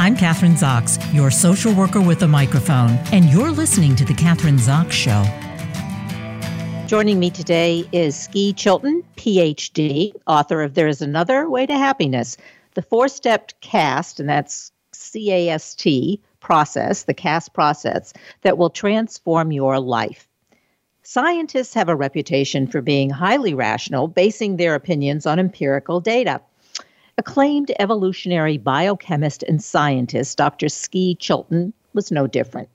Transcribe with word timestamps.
I'm 0.00 0.16
Kathryn 0.16 0.56
Zox, 0.56 0.98
your 1.12 1.30
social 1.30 1.74
worker 1.74 2.00
with 2.00 2.22
a 2.22 2.26
microphone, 2.26 2.92
and 3.12 3.26
you're 3.26 3.50
listening 3.50 3.94
to 3.96 4.04
The 4.06 4.14
Kathryn 4.14 4.58
Zox 4.58 4.92
Show. 4.92 5.22
Joining 6.86 7.18
me 7.18 7.28
today 7.28 7.86
is 7.92 8.18
Ski 8.18 8.54
Chilton, 8.54 9.04
PhD, 9.18 10.14
author 10.26 10.62
of 10.62 10.72
There 10.72 10.88
is 10.88 11.02
Another 11.02 11.50
Way 11.50 11.66
to 11.66 11.76
Happiness, 11.76 12.38
the 12.72 12.80
four 12.80 13.08
step 13.08 13.52
CAST, 13.60 14.20
and 14.20 14.26
that's 14.26 14.72
C 14.92 15.30
A 15.32 15.50
S 15.50 15.74
T 15.74 16.18
process, 16.40 17.02
the 17.02 17.12
CAST 17.12 17.52
process, 17.52 18.14
that 18.40 18.56
will 18.56 18.70
transform 18.70 19.52
your 19.52 19.78
life. 19.78 20.26
Scientists 21.02 21.74
have 21.74 21.90
a 21.90 21.94
reputation 21.94 22.66
for 22.66 22.80
being 22.80 23.10
highly 23.10 23.52
rational, 23.52 24.08
basing 24.08 24.56
their 24.56 24.74
opinions 24.74 25.26
on 25.26 25.38
empirical 25.38 26.00
data. 26.00 26.40
Acclaimed 27.20 27.70
evolutionary 27.78 28.56
biochemist 28.56 29.42
and 29.42 29.62
scientist 29.62 30.38
Dr. 30.38 30.70
Ski 30.70 31.16
Chilton 31.16 31.74
was 31.92 32.10
no 32.10 32.26
different. 32.26 32.70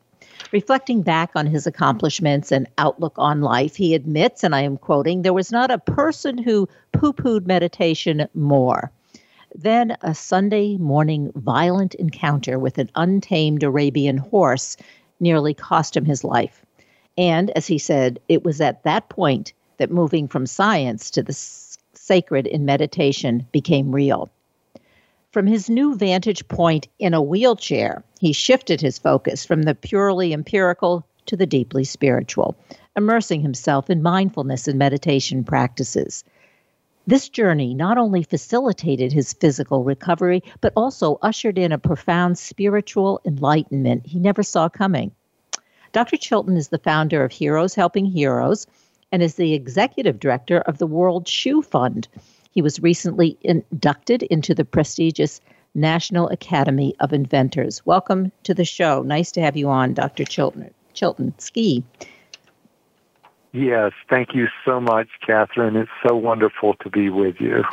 Reflecting 0.51 1.01
back 1.01 1.31
on 1.33 1.47
his 1.47 1.65
accomplishments 1.65 2.51
and 2.51 2.67
outlook 2.77 3.15
on 3.17 3.41
life, 3.41 3.75
he 3.75 3.95
admits, 3.95 4.43
and 4.43 4.53
I 4.53 4.61
am 4.61 4.77
quoting, 4.77 5.23
there 5.23 5.33
was 5.33 5.51
not 5.51 5.71
a 5.71 5.79
person 5.79 6.37
who 6.37 6.69
poo 6.91 7.11
pooed 7.11 7.47
meditation 7.47 8.27
more. 8.35 8.91
Then 9.55 9.97
a 10.03 10.13
Sunday 10.13 10.77
morning 10.77 11.31
violent 11.33 11.95
encounter 11.95 12.59
with 12.59 12.77
an 12.77 12.91
untamed 12.93 13.63
Arabian 13.63 14.17
horse 14.17 14.77
nearly 15.19 15.55
cost 15.55 15.97
him 15.97 16.05
his 16.05 16.23
life. 16.23 16.63
And 17.17 17.49
as 17.57 17.65
he 17.65 17.79
said, 17.79 18.19
it 18.29 18.45
was 18.45 18.61
at 18.61 18.83
that 18.83 19.09
point 19.09 19.53
that 19.77 19.89
moving 19.89 20.27
from 20.27 20.45
science 20.45 21.09
to 21.09 21.23
the 21.23 21.33
sacred 21.33 22.45
in 22.45 22.63
meditation 22.63 23.47
became 23.51 23.91
real. 23.91 24.29
From 25.35 25.47
his 25.47 25.69
new 25.69 25.95
vantage 25.95 26.47
point 26.47 26.87
in 26.97 27.13
a 27.13 27.21
wheelchair, 27.21 28.05
he 28.21 28.31
shifted 28.31 28.79
his 28.79 28.97
focus 28.97 29.45
from 29.45 29.63
the 29.63 29.75
purely 29.75 30.31
empirical 30.31 31.05
to 31.25 31.35
the 31.35 31.45
deeply 31.45 31.83
spiritual, 31.83 32.55
immersing 32.95 33.41
himself 33.41 33.89
in 33.89 34.01
mindfulness 34.01 34.65
and 34.69 34.79
meditation 34.79 35.43
practices. 35.43 36.23
This 37.05 37.27
journey 37.27 37.73
not 37.73 37.97
only 37.97 38.23
facilitated 38.23 39.11
his 39.11 39.33
physical 39.33 39.83
recovery, 39.83 40.41
but 40.61 40.71
also 40.73 41.19
ushered 41.21 41.57
in 41.57 41.73
a 41.73 41.77
profound 41.77 42.37
spiritual 42.37 43.19
enlightenment 43.25 44.07
he 44.07 44.19
never 44.19 44.41
saw 44.41 44.69
coming. 44.69 45.11
Dr. 45.91 46.15
Chilton 46.15 46.55
is 46.55 46.69
the 46.69 46.77
founder 46.77 47.25
of 47.25 47.33
Heroes 47.33 47.75
Helping 47.75 48.05
Heroes 48.05 48.67
and 49.11 49.21
is 49.21 49.35
the 49.35 49.53
executive 49.53 50.17
director 50.17 50.59
of 50.59 50.77
the 50.77 50.87
World 50.87 51.27
Shoe 51.27 51.61
Fund. 51.61 52.07
He 52.55 52.61
was 52.61 52.79
recently 52.79 53.37
inducted 53.41 54.23
into 54.23 54.55
the 54.55 54.63
prestigious 54.63 55.41
National 55.75 56.29
Academy 56.29 56.95
of 57.01 57.11
Inventors. 57.11 57.85
Welcome 57.85 58.31
to 58.43 58.53
the 58.53 58.63
show. 58.63 59.03
Nice 59.03 59.29
to 59.33 59.41
have 59.41 59.57
you 59.57 59.67
on, 59.67 59.93
Dr. 59.93 60.23
Chilton. 60.23 60.73
Chilton, 60.93 61.37
ski. 61.37 61.83
Yes, 63.51 63.91
thank 64.09 64.33
you 64.33 64.47
so 64.63 64.79
much, 64.79 65.09
Kathryn. 65.27 65.75
It's 65.75 65.91
so 66.07 66.15
wonderful 66.15 66.75
to 66.75 66.89
be 66.89 67.09
with 67.09 67.41
you. 67.41 67.65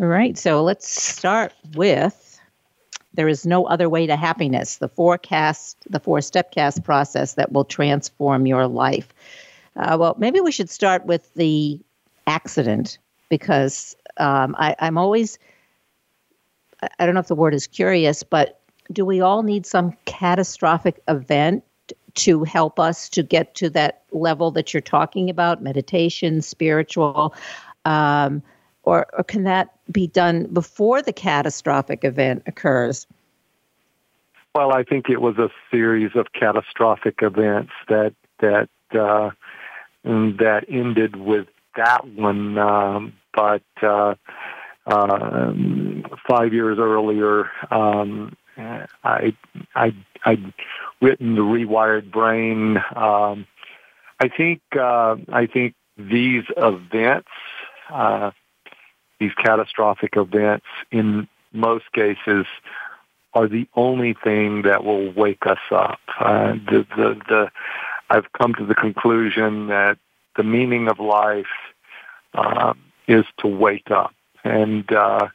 All 0.00 0.06
right, 0.06 0.38
so 0.38 0.62
let's 0.62 0.88
start 0.88 1.52
with 1.74 2.40
there 3.14 3.28
is 3.28 3.44
no 3.44 3.66
other 3.66 3.88
way 3.88 4.06
to 4.06 4.14
happiness, 4.14 4.76
the 4.76 4.88
forecast, 4.88 5.76
the 5.90 6.00
four 6.00 6.20
step 6.20 6.52
cast 6.52 6.84
process 6.84 7.34
that 7.34 7.50
will 7.50 7.64
transform 7.64 8.46
your 8.46 8.68
life. 8.68 9.12
Uh, 9.74 9.96
well, 9.98 10.14
maybe 10.18 10.40
we 10.40 10.52
should 10.52 10.70
start 10.70 11.04
with 11.04 11.34
the 11.34 11.80
accident 12.28 12.98
because 13.32 13.96
um, 14.18 14.54
I, 14.58 14.76
I'm 14.78 14.98
always, 14.98 15.38
I 16.98 17.06
don't 17.06 17.14
know 17.14 17.20
if 17.20 17.28
the 17.28 17.34
word 17.34 17.54
is 17.54 17.66
curious, 17.66 18.22
but 18.22 18.60
do 18.92 19.06
we 19.06 19.22
all 19.22 19.42
need 19.42 19.64
some 19.64 19.96
catastrophic 20.04 21.02
event 21.08 21.64
to 22.16 22.44
help 22.44 22.78
us 22.78 23.08
to 23.08 23.22
get 23.22 23.54
to 23.54 23.70
that 23.70 24.02
level 24.12 24.50
that 24.50 24.74
you're 24.74 24.82
talking 24.82 25.30
about 25.30 25.62
meditation, 25.62 26.42
spiritual? 26.42 27.34
Um, 27.86 28.42
or, 28.82 29.06
or 29.16 29.24
can 29.24 29.44
that 29.44 29.78
be 29.90 30.08
done 30.08 30.44
before 30.52 31.00
the 31.00 31.14
catastrophic 31.14 32.04
event 32.04 32.42
occurs? 32.44 33.06
Well, 34.54 34.74
I 34.74 34.82
think 34.82 35.08
it 35.08 35.22
was 35.22 35.38
a 35.38 35.48
series 35.70 36.10
of 36.16 36.26
catastrophic 36.34 37.20
events 37.22 37.72
that 37.88 38.12
that 38.40 38.68
uh, 38.92 39.30
that 40.04 40.66
ended 40.68 41.16
with 41.16 41.46
that 41.76 42.06
one. 42.06 42.58
Um, 42.58 43.12
but 43.34 43.62
uh, 43.82 44.14
uh, 44.86 45.52
five 46.28 46.52
years 46.52 46.78
earlier, 46.78 47.50
um, 47.70 48.36
I 48.56 49.34
I 49.74 49.94
I'd 50.24 50.52
written 51.00 51.34
the 51.34 51.42
Rewired 51.42 52.10
Brain. 52.10 52.78
Um, 52.94 53.46
I 54.20 54.28
think 54.28 54.60
uh, 54.78 55.16
I 55.32 55.46
think 55.46 55.74
these 55.96 56.44
events 56.56 57.28
uh, 57.90 58.30
these 59.22 59.32
catastrophic 59.34 60.16
events 60.16 60.66
in 60.90 61.28
most 61.52 61.90
cases 61.92 62.46
are 63.34 63.48
the 63.48 63.66
only 63.74 64.14
thing 64.24 64.62
that 64.62 64.84
will 64.84 65.12
wake 65.12 65.46
us 65.46 65.60
up. 65.70 66.00
Uh, 66.18 66.52
the, 66.52 66.86
the, 66.96 67.20
the, 67.28 67.50
I've 68.10 68.30
come 68.32 68.54
to 68.54 68.66
the 68.66 68.74
conclusion 68.74 69.68
that 69.68 69.98
the 70.36 70.42
meaning 70.42 70.88
of 70.88 70.98
life 70.98 71.46
uh, 72.34 72.74
is 73.08 73.24
to 73.38 73.48
wake 73.48 73.90
up 73.90 74.14
and 74.44 74.90
uh, 74.92 75.28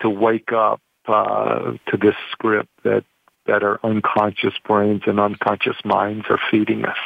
to 0.00 0.10
wake 0.10 0.52
up 0.52 0.80
uh, 1.06 1.72
to 1.88 1.96
this 1.96 2.14
script 2.30 2.68
that 2.82 3.04
that 3.46 3.62
our 3.62 3.78
unconscious 3.84 4.54
brains 4.64 5.02
and 5.06 5.20
unconscious 5.20 5.76
minds 5.84 6.26
are 6.28 6.40
feeding 6.50 6.84
us. 6.84 6.96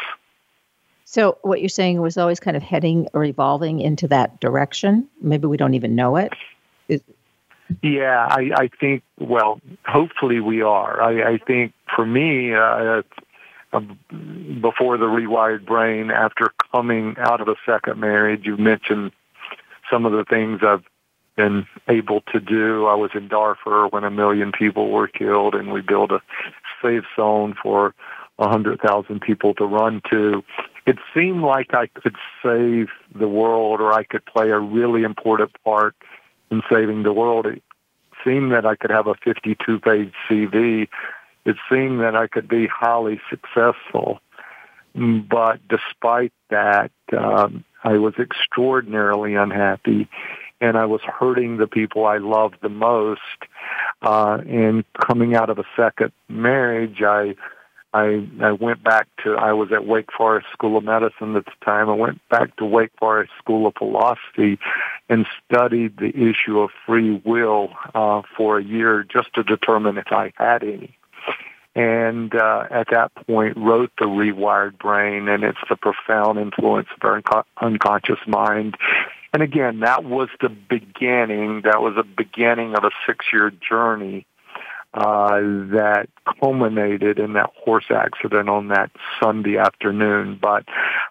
So 1.05 1.39
what 1.43 1.61
you're 1.61 1.69
saying 1.69 2.01
was 2.01 2.17
always 2.17 2.41
kind 2.41 2.57
of 2.57 2.63
heading 2.63 3.09
or 3.13 3.25
evolving 3.25 3.81
into 3.81 4.09
that 4.09 4.41
direction. 4.41 5.09
Maybe 5.21 5.47
we 5.49 5.57
don't 5.57 5.75
even 5.75 5.95
know 5.95 6.17
it. 6.17 6.33
Is- 6.89 7.03
yeah, 7.83 8.27
I, 8.31 8.51
I 8.55 8.69
think. 8.81 9.03
Well, 9.19 9.61
hopefully 9.85 10.41
we 10.41 10.63
are. 10.63 11.01
I, 11.03 11.33
I 11.33 11.39
think 11.39 11.73
for 11.95 12.07
me, 12.07 12.55
uh, 12.55 13.03
before 13.71 14.99
the 14.99 15.07
rewired 15.07 15.65
brain, 15.65 16.11
after 16.11 16.53
coming 16.73 17.17
out 17.19 17.41
of 17.41 17.49
a 17.49 17.57
second 17.65 18.01
marriage, 18.01 18.45
you 18.45 18.57
mentioned 18.57 19.13
some 19.91 20.07
of 20.07 20.13
the 20.13 20.25
things 20.25 20.61
I've 20.63 20.85
been 21.37 21.67
able 21.89 22.21
to 22.33 22.41
do. 22.41 22.87
I 22.87 22.95
was 22.95 23.11
in 23.15 23.29
Darfur 23.29 23.89
when 23.89 24.05
a 24.05 24.11
million 24.11 24.53
people 24.53 24.91
were 24.91 25.09
killed, 25.09 25.55
and 25.55 25.73
we 25.73 25.81
built 25.81 26.11
a 26.11 26.21
safe 26.83 27.05
zone 27.17 27.55
for 27.63 27.95
a 28.39 28.49
hundred 28.49 28.81
thousand 28.81 29.21
people 29.21 29.55
to 29.55 29.65
run 29.65 30.01
to 30.11 30.43
it 30.87 30.99
seemed 31.15 31.43
like 31.43 31.75
I 31.75 31.87
could 31.87 32.17
save 32.43 32.89
the 33.15 33.29
world 33.29 33.81
or 33.81 33.93
I 33.93 34.03
could 34.03 34.25
play 34.25 34.51
a 34.51 34.59
really 34.59 35.03
important 35.03 35.51
part 35.65 35.95
in 36.51 36.63
saving 36.71 37.03
the 37.03 37.13
world. 37.13 37.47
It 37.47 37.63
seemed 38.25 38.53
that 38.53 38.67
I 38.67 38.75
could 38.75 38.91
have 38.91 39.07
a 39.07 39.15
52 39.15 39.79
page 39.81 40.13
CV. 40.29 40.89
It 41.45 41.57
seemed 41.71 42.01
that 42.01 42.15
I 42.15 42.27
could 42.27 42.49
be 42.49 42.67
highly 42.67 43.21
successful. 43.29 44.21
But 44.95 45.61
despite 45.69 46.33
that, 46.51 46.91
um, 47.17 47.65
I 47.85 47.99
was 47.99 48.15
extraordinarily 48.19 49.35
unhappy 49.35 50.09
and 50.61 50.77
I 50.77 50.87
was 50.87 51.01
hurting 51.03 51.57
the 51.57 51.67
people 51.67 52.05
I 52.05 52.19
loved 52.19 52.57
the 52.61 52.69
most. 52.69 53.21
Uh, 54.03 54.39
and 54.47 54.85
coming 54.93 55.35
out 55.35 55.51
of 55.51 55.59
a 55.59 55.65
second 55.77 56.13
marriage, 56.29 57.03
I 57.03 57.35
I 57.93 58.27
I 58.41 58.53
went 58.53 58.83
back 58.83 59.09
to 59.25 59.35
I 59.35 59.53
was 59.53 59.73
at 59.73 59.87
Wake 59.87 60.13
Forest 60.17 60.49
School 60.53 60.77
of 60.77 60.85
Medicine 60.85 61.35
at 61.37 61.45
the 61.45 61.65
time. 61.65 61.89
I 61.89 61.95
went 61.95 62.21
back 62.29 62.57
to 62.57 62.65
Wake 62.65 62.93
Forest 62.99 63.33
School 63.39 63.67
of 63.67 63.75
Philosophy 63.77 64.59
and 65.09 65.27
studied 65.45 65.97
the 65.97 66.09
issue 66.09 66.61
of 66.61 66.71
free 66.87 67.21
will 67.25 67.71
uh, 67.95 68.23
for 68.37 68.59
a 68.59 68.65
year 68.65 69.05
just 69.05 69.35
to 69.35 69.43
determine 69.43 69.99
if 69.99 70.13
I 70.13 70.33
had 70.37 70.63
any. 70.63 70.97
And 71.81 72.35
uh, 72.35 72.65
at 72.71 72.89
that 72.91 73.15
point, 73.27 73.57
wrote 73.57 73.91
the 73.99 74.05
Rewired 74.05 74.77
Brain, 74.77 75.29
and 75.29 75.43
it's 75.45 75.65
the 75.71 75.77
profound 75.77 76.39
influence 76.39 76.89
of 76.95 77.03
our 77.03 77.17
unco- 77.17 77.47
unconscious 77.59 78.19
mind. 78.27 78.75
And 79.33 79.43
again, 79.43 79.81
that 79.81 80.05
was 80.05 80.29
the 80.43 80.51
beginning. 80.51 81.63
That 81.63 81.81
was 81.81 81.95
the 81.97 82.03
beginning 82.03 82.75
of 82.75 82.85
a 82.85 82.91
six-year 83.07 83.53
journey 83.67 84.27
uh, 84.93 85.41
that 85.79 86.09
culminated 86.39 87.19
in 87.19 87.33
that 87.33 87.51
horse 87.65 87.91
accident 87.91 88.51
on 88.51 88.69
that 88.69 88.91
Sunday 89.19 89.57
afternoon. 89.57 90.39
But 90.39 90.65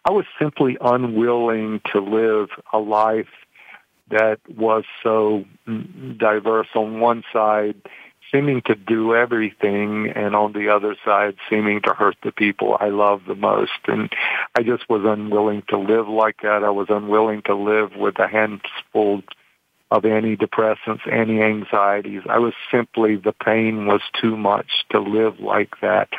I 0.06 0.12
was 0.12 0.25
simply 0.38 0.77
unwilling 0.80 1.81
to 1.94 2.00
live 2.00 2.50
a 2.72 2.77
life 2.77 3.33
that 4.12 4.39
was 4.56 4.83
so 5.01 5.45
diverse 6.18 6.68
on 6.75 7.00
one 7.00 7.24
side, 7.33 7.75
seeming 8.31 8.62
to 8.68 8.76
do 8.76 9.16
everything, 9.16 10.12
and 10.16 10.36
on 10.36 10.54
the 10.54 10.70
other 10.70 10.96
side, 11.04 11.36
seeming 11.50 11.81
to 11.81 11.94
hurt 11.94 12.16
the 12.24 12.31
people 12.31 12.78
I 12.80 12.90
love 12.90 13.22
the 13.28 13.36
most. 13.36 13.72
And 13.88 14.12
I 14.58 14.64
just 14.64 14.90
was 14.90 15.02
unwilling 15.06 15.64
to 15.70 15.78
live 15.78 16.08
like 16.08 16.42
that. 16.44 16.64
I 16.64 16.70
was 16.70 16.88
unwilling 16.90 17.42
to 17.44 17.56
live 17.56 17.96
with 17.96 18.20
a 18.20 18.28
handful 18.28 19.24
of 19.92 20.04
antidepressants, 20.04 21.12
anti-anxieties. 21.12 22.22
I 22.30 22.38
was 22.38 22.54
simply, 22.72 23.16
the 23.16 23.34
pain 23.34 23.88
was 23.88 24.02
too 24.22 24.38
much 24.38 24.68
to 24.92 25.00
live 25.00 25.40
like 25.40 25.80
that. 25.82 26.10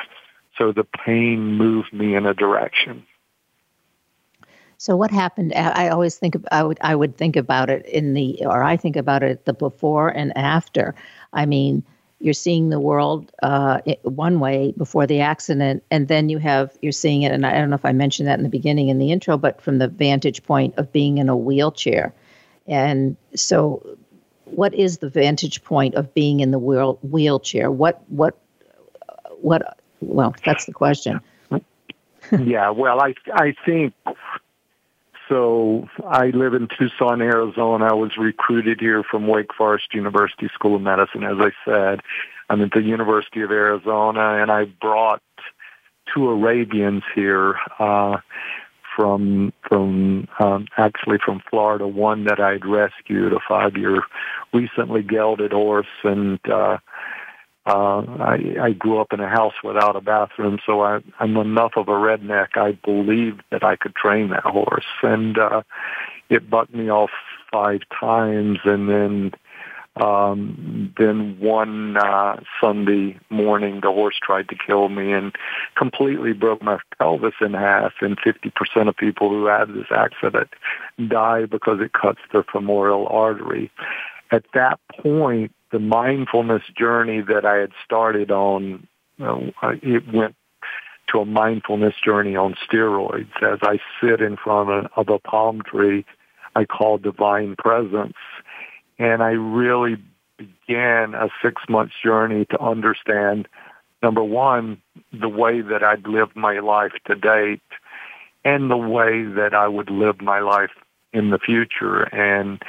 So 0.58 0.72
the 0.72 0.84
pain 0.84 1.56
moved 1.56 1.92
me 1.92 2.16
in 2.16 2.26
a 2.26 2.34
direction. 2.34 3.06
So 4.76 4.96
what 4.96 5.10
happened? 5.10 5.52
I 5.54 5.88
always 5.88 6.16
think 6.16 6.36
I 6.50 6.62
would 6.62 6.78
I 6.80 6.96
would 6.96 7.18
think 7.18 7.36
about 7.36 7.68
it 7.68 7.84
in 7.84 8.14
the 8.14 8.46
or 8.46 8.62
I 8.62 8.78
think 8.78 8.96
about 8.96 9.22
it 9.22 9.44
the 9.44 9.52
before 9.52 10.08
and 10.08 10.34
after. 10.38 10.94
I 11.34 11.44
mean, 11.44 11.84
you're 12.20 12.34
seeing 12.34 12.68
the 12.68 12.78
world 12.78 13.32
uh, 13.42 13.80
one 14.02 14.40
way 14.40 14.74
before 14.76 15.06
the 15.06 15.20
accident, 15.20 15.82
and 15.90 16.06
then 16.06 16.28
you 16.28 16.38
have 16.38 16.76
you're 16.82 16.92
seeing 16.92 17.22
it. 17.22 17.32
And 17.32 17.46
I 17.46 17.54
don't 17.54 17.70
know 17.70 17.76
if 17.76 17.84
I 17.84 17.92
mentioned 17.92 18.28
that 18.28 18.38
in 18.38 18.42
the 18.42 18.50
beginning 18.50 18.88
in 18.88 18.98
the 18.98 19.10
intro, 19.10 19.38
but 19.38 19.60
from 19.60 19.78
the 19.78 19.88
vantage 19.88 20.42
point 20.44 20.74
of 20.76 20.92
being 20.92 21.18
in 21.18 21.30
a 21.30 21.36
wheelchair. 21.36 22.14
And 22.66 23.16
so, 23.34 23.96
what 24.44 24.74
is 24.74 24.98
the 24.98 25.08
vantage 25.08 25.64
point 25.64 25.94
of 25.94 26.12
being 26.12 26.40
in 26.40 26.50
the 26.50 26.58
wheel, 26.58 26.98
wheelchair? 27.02 27.70
What 27.70 28.02
what 28.08 28.38
what? 29.40 29.78
Well, 30.00 30.34
that's 30.44 30.66
the 30.66 30.72
question. 30.72 31.20
yeah. 32.38 32.68
Well, 32.68 33.00
I 33.00 33.14
I 33.32 33.54
think 33.64 33.94
so 35.30 35.88
I 36.06 36.26
live 36.26 36.54
in 36.54 36.68
Tucson, 36.76 37.22
Arizona. 37.22 37.86
I 37.86 37.94
was 37.94 38.16
recruited 38.18 38.80
here 38.80 39.04
from 39.08 39.28
Wake 39.28 39.54
Forest 39.56 39.94
University 39.94 40.50
School 40.52 40.76
of 40.76 40.82
Medicine. 40.82 41.22
As 41.22 41.36
I 41.38 41.50
said, 41.64 42.00
I'm 42.50 42.60
at 42.62 42.72
the 42.72 42.82
University 42.82 43.42
of 43.42 43.52
Arizona, 43.52 44.42
and 44.42 44.50
I 44.50 44.64
brought 44.64 45.22
two 46.12 46.28
Arabians 46.28 47.04
here 47.14 47.54
uh, 47.78 48.18
from 48.96 49.52
from 49.68 50.26
um, 50.40 50.66
actually 50.76 51.18
from 51.24 51.40
Florida. 51.48 51.86
One 51.86 52.24
that 52.24 52.40
I'd 52.40 52.66
rescued, 52.66 53.32
a 53.32 53.38
five 53.48 53.76
year 53.76 54.02
recently 54.52 55.02
gelded 55.02 55.52
horse, 55.52 55.86
and 56.02 56.40
uh, 56.50 56.78
uh, 57.70 58.00
I, 58.18 58.56
I 58.60 58.72
grew 58.72 59.00
up 59.00 59.12
in 59.12 59.20
a 59.20 59.28
house 59.28 59.54
without 59.62 59.94
a 59.94 60.00
bathroom, 60.00 60.58
so 60.66 60.80
I, 60.82 61.00
I'm 61.20 61.36
enough 61.36 61.72
of 61.76 61.88
a 61.88 61.92
redneck. 61.92 62.56
I 62.56 62.72
believed 62.72 63.42
that 63.50 63.62
I 63.62 63.76
could 63.76 63.94
train 63.94 64.30
that 64.30 64.42
horse, 64.42 64.86
and 65.02 65.38
uh, 65.38 65.62
it 66.28 66.50
bucked 66.50 66.74
me 66.74 66.90
off 66.90 67.10
five 67.52 67.82
times, 68.00 68.58
and 68.64 68.88
then 68.88 69.32
um, 70.00 70.94
then 70.98 71.38
one 71.38 71.96
uh, 71.96 72.40
Sunday 72.60 73.18
morning, 73.28 73.80
the 73.82 73.90
horse 73.90 74.18
tried 74.20 74.48
to 74.48 74.56
kill 74.56 74.88
me 74.88 75.12
and 75.12 75.34
completely 75.76 76.32
broke 76.32 76.62
my 76.62 76.78
pelvis 76.98 77.34
in 77.40 77.54
half. 77.54 77.92
And 78.00 78.18
50% 78.18 78.88
of 78.88 78.96
people 78.96 79.28
who 79.28 79.46
have 79.46 79.68
this 79.68 79.90
accident 79.90 80.48
die 81.08 81.46
because 81.46 81.80
it 81.80 81.92
cuts 81.92 82.20
their 82.32 82.44
femoral 82.44 83.08
artery. 83.08 83.70
At 84.30 84.44
that 84.54 84.78
point, 85.02 85.52
the 85.70 85.78
mindfulness 85.78 86.62
journey 86.76 87.20
that 87.20 87.44
I 87.44 87.56
had 87.56 87.72
started 87.84 88.30
on, 88.30 88.86
it 89.18 90.12
went 90.12 90.34
to 91.08 91.20
a 91.20 91.24
mindfulness 91.24 91.94
journey 92.04 92.36
on 92.36 92.54
steroids. 92.54 93.42
As 93.42 93.58
I 93.62 93.78
sit 94.00 94.20
in 94.20 94.36
front 94.36 94.90
of 94.96 95.08
a 95.08 95.18
palm 95.18 95.62
tree, 95.62 96.04
I 96.56 96.64
call 96.64 96.98
divine 96.98 97.56
presence. 97.56 98.16
And 98.98 99.22
I 99.22 99.30
really 99.30 99.96
began 100.36 101.14
a 101.14 101.28
six 101.42 101.62
month 101.68 101.92
journey 102.02 102.46
to 102.46 102.60
understand, 102.60 103.48
number 104.02 104.22
one, 104.22 104.80
the 105.12 105.28
way 105.28 105.60
that 105.60 105.82
I'd 105.82 106.06
lived 106.06 106.36
my 106.36 106.58
life 106.60 106.92
to 107.06 107.14
date 107.14 107.62
and 108.44 108.70
the 108.70 108.76
way 108.76 109.24
that 109.24 109.54
I 109.54 109.68
would 109.68 109.90
live 109.90 110.20
my 110.20 110.40
life 110.40 110.70
in 111.12 111.30
the 111.30 111.38
future 111.38 112.02
and 112.14 112.62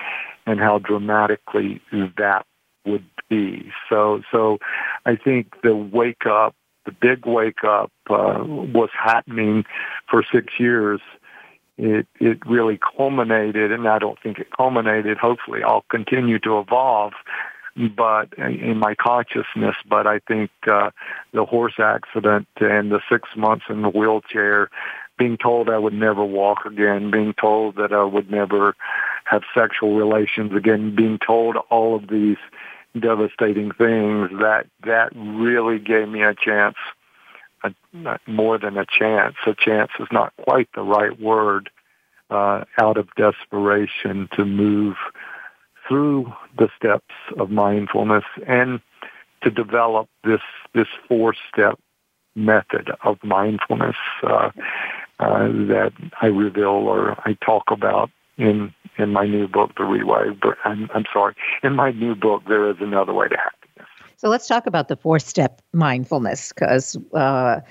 and 0.47 0.59
how 0.59 0.79
dramatically 0.79 1.79
that 2.17 2.45
would 2.85 3.05
be. 3.29 3.71
So, 3.89 4.21
so 4.31 4.59
I 5.05 5.15
think 5.15 5.53
the 5.63 5.75
wake 5.75 6.25
up, 6.25 6.55
the 6.85 6.91
big 6.91 7.25
wake 7.25 7.63
up, 7.63 7.91
uh, 8.09 8.43
was 8.43 8.89
happening 8.93 9.65
for 10.09 10.23
six 10.31 10.53
years. 10.59 11.01
It 11.77 12.07
it 12.19 12.45
really 12.45 12.79
culminated, 12.97 13.71
and 13.71 13.87
I 13.87 13.97
don't 13.97 14.19
think 14.21 14.39
it 14.39 14.47
culminated. 14.55 15.17
Hopefully, 15.17 15.63
I'll 15.63 15.85
continue 15.89 16.37
to 16.39 16.59
evolve, 16.59 17.13
but 17.75 18.33
in 18.37 18.77
my 18.77 18.93
consciousness. 18.95 19.75
But 19.89 20.05
I 20.05 20.19
think 20.19 20.51
uh, 20.69 20.91
the 21.33 21.45
horse 21.45 21.79
accident 21.79 22.47
and 22.59 22.91
the 22.91 22.99
six 23.09 23.29
months 23.35 23.65
in 23.69 23.81
the 23.81 23.89
wheelchair, 23.89 24.69
being 25.17 25.37
told 25.37 25.69
I 25.69 25.77
would 25.77 25.93
never 25.93 26.23
walk 26.23 26.65
again, 26.65 27.09
being 27.09 27.33
told 27.33 27.77
that 27.77 27.93
I 27.93 28.03
would 28.03 28.29
never 28.29 28.75
have 29.25 29.43
sexual 29.57 29.95
relations 29.95 30.53
again, 30.53 30.93
being 30.95 31.19
told 31.25 31.55
all 31.69 31.95
of 31.95 32.09
these 32.09 32.37
devastating 32.99 33.71
things, 33.71 34.29
that 34.39 34.67
that 34.85 35.09
really 35.15 35.79
gave 35.79 36.07
me 36.09 36.23
a 36.23 36.35
chance, 36.35 36.75
a, 37.63 37.73
more 38.27 38.57
than 38.57 38.77
a 38.77 38.85
chance. 38.85 39.35
A 39.45 39.55
chance 39.55 39.91
is 39.99 40.07
not 40.11 40.33
quite 40.37 40.69
the 40.75 40.83
right 40.83 41.19
word. 41.19 41.69
Uh, 42.29 42.63
out 42.77 42.95
of 42.95 43.09
desperation 43.17 44.29
to 44.33 44.45
move 44.45 44.95
through 45.85 46.31
the 46.57 46.69
steps 46.77 47.13
of 47.37 47.49
mindfulness 47.49 48.23
and 48.47 48.79
to 49.43 49.49
develop 49.49 50.07
this 50.23 50.39
this 50.73 50.87
four 51.07 51.35
step 51.51 51.77
method 52.35 52.89
of 53.03 53.21
mindfulness 53.23 53.97
uh, 54.23 54.49
uh, 55.19 55.47
that 55.47 55.91
I 56.21 56.27
reveal 56.27 56.69
or 56.69 57.17
I 57.25 57.37
talk 57.45 57.65
about 57.69 58.09
in 58.41 58.73
in 58.97 59.13
my 59.13 59.25
new 59.25 59.47
book, 59.47 59.71
The 59.77 59.83
Rewired. 59.83 60.37
I'm, 60.65 60.89
I'm 60.93 61.05
sorry, 61.13 61.33
in 61.63 61.75
my 61.75 61.91
new 61.91 62.13
book, 62.15 62.43
There 62.47 62.69
is 62.69 62.77
Another 62.79 63.13
Way 63.13 63.27
to 63.29 63.37
Happiness. 63.37 63.89
So 64.17 64.29
let's 64.29 64.47
talk 64.47 64.67
about 64.67 64.87
the 64.87 64.95
four 64.95 65.17
step 65.19 65.61
mindfulness 65.73 66.51
because 66.51 66.97
uh, 67.13 67.61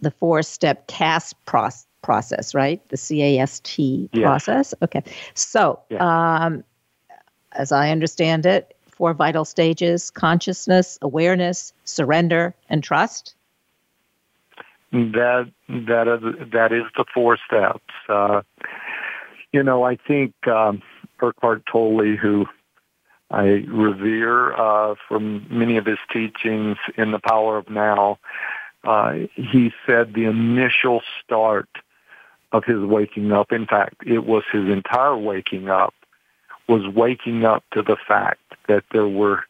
the 0.00 0.10
four 0.10 0.42
step 0.42 0.86
CAST 0.86 1.36
process, 1.44 1.86
process, 2.02 2.54
right? 2.54 2.80
The 2.88 2.96
C 2.96 3.22
A 3.22 3.38
S 3.38 3.60
T 3.60 4.08
process. 4.12 4.74
Okay. 4.82 5.02
So, 5.34 5.78
um, 6.00 6.64
as 7.52 7.70
I 7.70 7.90
understand 7.90 8.44
it, 8.44 8.76
four 8.88 9.14
vital 9.14 9.44
stages 9.44 10.10
consciousness, 10.10 10.98
awareness, 11.02 11.72
surrender, 11.84 12.54
and 12.68 12.82
trust. 12.82 13.36
That 14.90 15.50
that 15.68 16.08
is 16.08 16.50
that 16.52 16.72
is 16.72 16.84
the 16.96 17.04
four 17.14 17.38
steps. 17.46 17.80
Uh, 18.08 18.42
you 19.52 19.62
know, 19.62 19.84
I 19.84 19.96
think 19.96 20.34
um, 20.48 20.82
Eckhart 21.22 21.64
Tolle, 21.66 22.16
who 22.16 22.46
I 23.30 23.64
revere 23.68 24.52
uh, 24.54 24.94
from 25.08 25.46
many 25.50 25.76
of 25.76 25.86
his 25.86 25.98
teachings 26.12 26.76
in 26.96 27.12
The 27.12 27.18
Power 27.18 27.58
of 27.58 27.68
Now, 27.70 28.18
uh, 28.84 29.14
he 29.34 29.72
said 29.86 30.14
the 30.14 30.24
initial 30.24 31.02
start 31.22 31.68
of 32.52 32.64
his 32.64 32.80
waking 32.80 33.32
up, 33.32 33.52
in 33.52 33.66
fact, 33.66 33.94
it 34.04 34.26
was 34.26 34.42
his 34.52 34.68
entire 34.68 35.16
waking 35.16 35.70
up, 35.70 35.94
was 36.68 36.86
waking 36.94 37.44
up 37.44 37.64
to 37.72 37.82
the 37.82 37.96
fact 37.96 38.40
that 38.68 38.84
there 38.92 39.08
were 39.08 39.44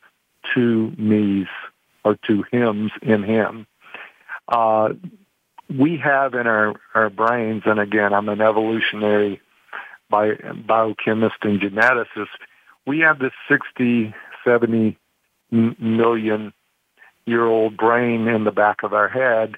two 0.54 0.92
me's 0.96 1.48
or 2.04 2.16
two 2.26 2.44
hims 2.52 2.92
in 3.00 3.22
him. 3.22 3.66
Uh, 4.48 4.90
we 5.78 5.96
have 5.96 6.34
in 6.34 6.46
our, 6.46 6.74
our 6.94 7.10
brains, 7.10 7.62
and 7.64 7.80
again, 7.80 8.12
I'm 8.12 8.28
an 8.28 8.40
evolutionary 8.40 9.40
by 10.12 10.32
biochemists 10.34 11.42
and 11.42 11.60
geneticists, 11.60 12.28
we 12.86 13.00
have 13.00 13.18
this 13.18 13.32
60, 13.50 14.14
70 14.44 14.96
million 15.50 16.52
year 17.26 17.46
old 17.46 17.76
brain 17.76 18.28
in 18.28 18.44
the 18.44 18.52
back 18.52 18.82
of 18.82 18.92
our 18.92 19.08
head. 19.08 19.56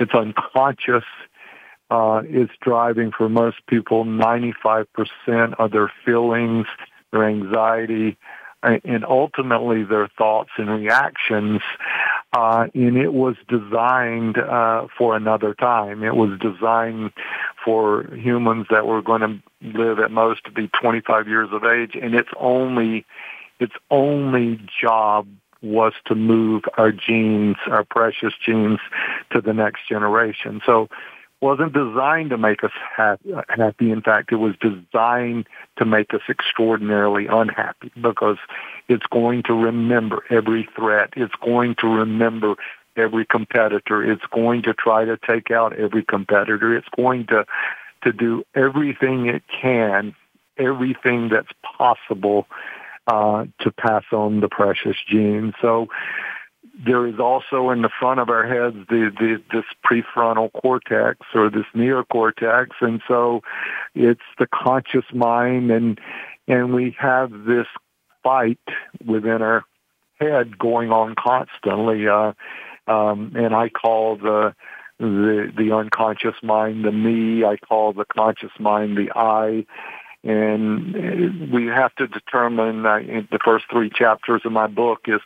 It's 0.00 0.14
unconscious. 0.14 1.04
Uh, 1.90 2.22
it's 2.24 2.52
driving 2.62 3.12
for 3.16 3.28
most 3.28 3.58
people 3.66 4.04
95% 4.04 4.86
of 5.58 5.72
their 5.72 5.92
feelings, 6.04 6.66
their 7.12 7.24
anxiety, 7.24 8.16
and 8.62 9.04
ultimately 9.04 9.82
their 9.82 10.08
thoughts 10.16 10.50
and 10.56 10.70
reactions. 10.70 11.60
Uh, 12.32 12.68
and 12.74 12.96
it 12.96 13.12
was 13.12 13.34
designed 13.48 14.38
uh, 14.38 14.86
for 14.96 15.16
another 15.16 15.52
time. 15.52 16.04
It 16.04 16.14
was 16.14 16.38
designed 16.38 17.10
for 17.64 18.04
humans 18.14 18.66
that 18.70 18.86
were 18.86 19.02
going 19.02 19.20
to 19.22 19.42
live 19.62 19.98
at 19.98 20.12
most 20.12 20.44
to 20.44 20.52
be 20.52 20.68
25 20.68 21.26
years 21.26 21.48
of 21.52 21.64
age, 21.64 21.96
and 22.00 22.14
its 22.14 22.28
only 22.38 23.04
its 23.58 23.74
only 23.90 24.58
job 24.80 25.26
was 25.62 25.92
to 26.06 26.14
move 26.14 26.62
our 26.78 26.92
genes, 26.92 27.56
our 27.66 27.84
precious 27.84 28.32
genes, 28.44 28.78
to 29.30 29.40
the 29.40 29.52
next 29.52 29.88
generation. 29.88 30.62
So 30.64 30.88
wasn't 31.40 31.72
designed 31.72 32.30
to 32.30 32.38
make 32.38 32.62
us 32.62 32.72
happy. 32.96 33.90
In 33.90 34.02
fact, 34.02 34.32
it 34.32 34.36
was 34.36 34.54
designed 34.60 35.46
to 35.76 35.84
make 35.84 36.12
us 36.12 36.20
extraordinarily 36.28 37.26
unhappy 37.26 37.90
because 38.00 38.38
it's 38.88 39.06
going 39.10 39.42
to 39.44 39.54
remember 39.54 40.24
every 40.30 40.68
threat. 40.76 41.10
It's 41.16 41.34
going 41.42 41.76
to 41.76 41.86
remember 41.86 42.56
every 42.96 43.24
competitor. 43.24 44.02
It's 44.02 44.24
going 44.30 44.62
to 44.62 44.74
try 44.74 45.04
to 45.04 45.16
take 45.16 45.50
out 45.50 45.72
every 45.72 46.04
competitor. 46.04 46.76
It's 46.76 46.88
going 46.96 47.26
to 47.26 47.46
to 48.02 48.12
do 48.14 48.42
everything 48.54 49.26
it 49.26 49.42
can 49.60 50.14
everything 50.60 51.28
that's 51.28 51.52
possible 51.62 52.46
uh, 53.06 53.46
to 53.60 53.70
pass 53.72 54.04
on 54.12 54.40
the 54.40 54.48
precious 54.48 54.96
gene. 55.08 55.52
So 55.60 55.88
there 56.84 57.06
is 57.06 57.18
also 57.18 57.70
in 57.70 57.82
the 57.82 57.90
front 57.98 58.20
of 58.20 58.30
our 58.30 58.46
heads 58.46 58.76
the, 58.88 59.10
the 59.18 59.42
this 59.52 59.64
prefrontal 59.84 60.50
cortex 60.52 61.18
or 61.34 61.50
this 61.50 61.66
neocortex, 61.74 62.68
and 62.80 63.02
so 63.06 63.42
it's 63.94 64.20
the 64.38 64.46
conscious 64.46 65.04
mind, 65.12 65.70
and 65.70 66.00
and 66.48 66.72
we 66.72 66.96
have 66.98 67.30
this 67.44 67.66
fight 68.22 68.58
within 69.04 69.42
our 69.42 69.64
head 70.18 70.58
going 70.58 70.90
on 70.90 71.14
constantly. 71.14 72.08
Uh, 72.08 72.32
um, 72.86 73.32
and 73.36 73.54
I 73.54 73.68
call 73.68 74.16
the 74.16 74.54
the 74.98 75.52
the 75.56 75.74
unconscious 75.74 76.36
mind 76.42 76.84
the 76.84 76.92
me. 76.92 77.44
I 77.44 77.56
call 77.56 77.92
the 77.92 78.04
conscious 78.04 78.52
mind 78.58 78.96
the 78.96 79.10
I. 79.14 79.66
And 80.22 81.50
we 81.50 81.66
have 81.68 81.94
to 81.94 82.06
determine. 82.06 82.84
Uh, 82.84 82.98
the 83.30 83.38
first 83.42 83.64
three 83.70 83.88
chapters 83.88 84.42
of 84.44 84.52
my 84.52 84.66
book 84.66 85.00
is 85.06 85.20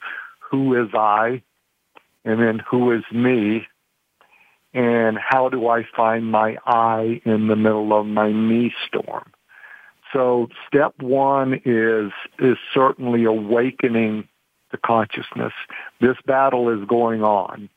who 0.50 0.80
is 0.82 0.90
I, 0.94 1.42
and 2.24 2.40
then 2.40 2.58
who 2.58 2.92
is 2.92 3.04
me, 3.12 3.66
and 4.72 5.18
how 5.18 5.48
do 5.48 5.68
I 5.68 5.84
find 5.96 6.30
my 6.30 6.56
I 6.66 7.20
in 7.24 7.48
the 7.48 7.56
middle 7.56 7.98
of 7.98 8.06
my 8.06 8.28
me 8.28 8.72
storm. 8.86 9.30
So 10.12 10.48
step 10.68 10.94
one 11.00 11.60
is 11.64 12.12
is 12.38 12.56
certainly 12.72 13.24
awakening 13.24 14.28
the 14.70 14.78
consciousness. 14.78 15.52
This 16.00 16.16
battle 16.26 16.68
is 16.68 16.86
going 16.88 17.22
on. 17.22 17.68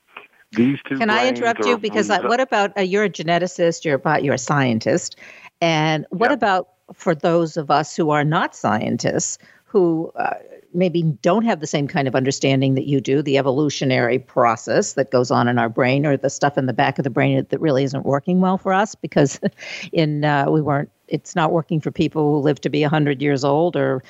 These 0.52 0.80
two. 0.88 0.98
Can 0.98 1.10
I 1.10 1.28
interrupt 1.28 1.66
you? 1.66 1.78
Because 1.78 2.10
I, 2.10 2.26
what 2.26 2.40
about 2.40 2.78
uh, 2.78 2.82
you're 2.82 3.04
a 3.04 3.10
geneticist, 3.10 3.84
you're 3.84 3.96
about 3.96 4.24
you're 4.24 4.36
a 4.36 4.40
scientist, 4.40 5.18
and 5.62 6.06
what 6.10 6.30
yep. 6.30 6.38
about 6.38 6.70
for 6.94 7.14
those 7.14 7.58
of 7.58 7.70
us 7.70 7.96
who 7.96 8.12
are 8.12 8.24
not 8.24 8.56
scientists 8.56 9.38
who 9.66 10.12
uh, 10.16 10.36
maybe 10.74 11.02
don't 11.04 11.44
have 11.44 11.60
the 11.60 11.68
same 11.68 11.88
kind 11.88 12.08
of 12.08 12.16
understanding 12.16 12.76
that 12.76 12.86
you 12.86 13.02
do, 13.02 13.22
the 13.22 13.38
evolutionary 13.38 14.20
process 14.20 14.94
that 14.94 15.12
goes 15.12 15.32
on 15.32 15.48
in 15.48 15.58
our 15.58 15.70
brain, 15.70 16.06
or 16.06 16.18
the 16.18 16.30
stuff 16.30 16.58
in 16.58 16.66
the 16.66 16.74
back 16.74 16.98
of 16.98 17.04
the 17.04 17.10
brain 17.10 17.46
that 17.50 17.60
really 17.60 17.84
isn't 17.84 18.06
working 18.06 18.42
well 18.42 18.58
for 18.58 18.74
us 18.74 18.96
because 18.96 19.40
in 19.92 20.24
uh, 20.24 20.50
we 20.50 20.62
weren't. 20.62 20.90
It's 21.08 21.36
not 21.36 21.54
working 21.54 21.80
for 21.80 21.90
people 21.90 22.34
who 22.34 22.40
live 22.40 22.60
to 22.62 22.70
be 22.70 22.82
hundred 22.84 23.22
years 23.22 23.44
old, 23.44 23.76
or 23.76 24.04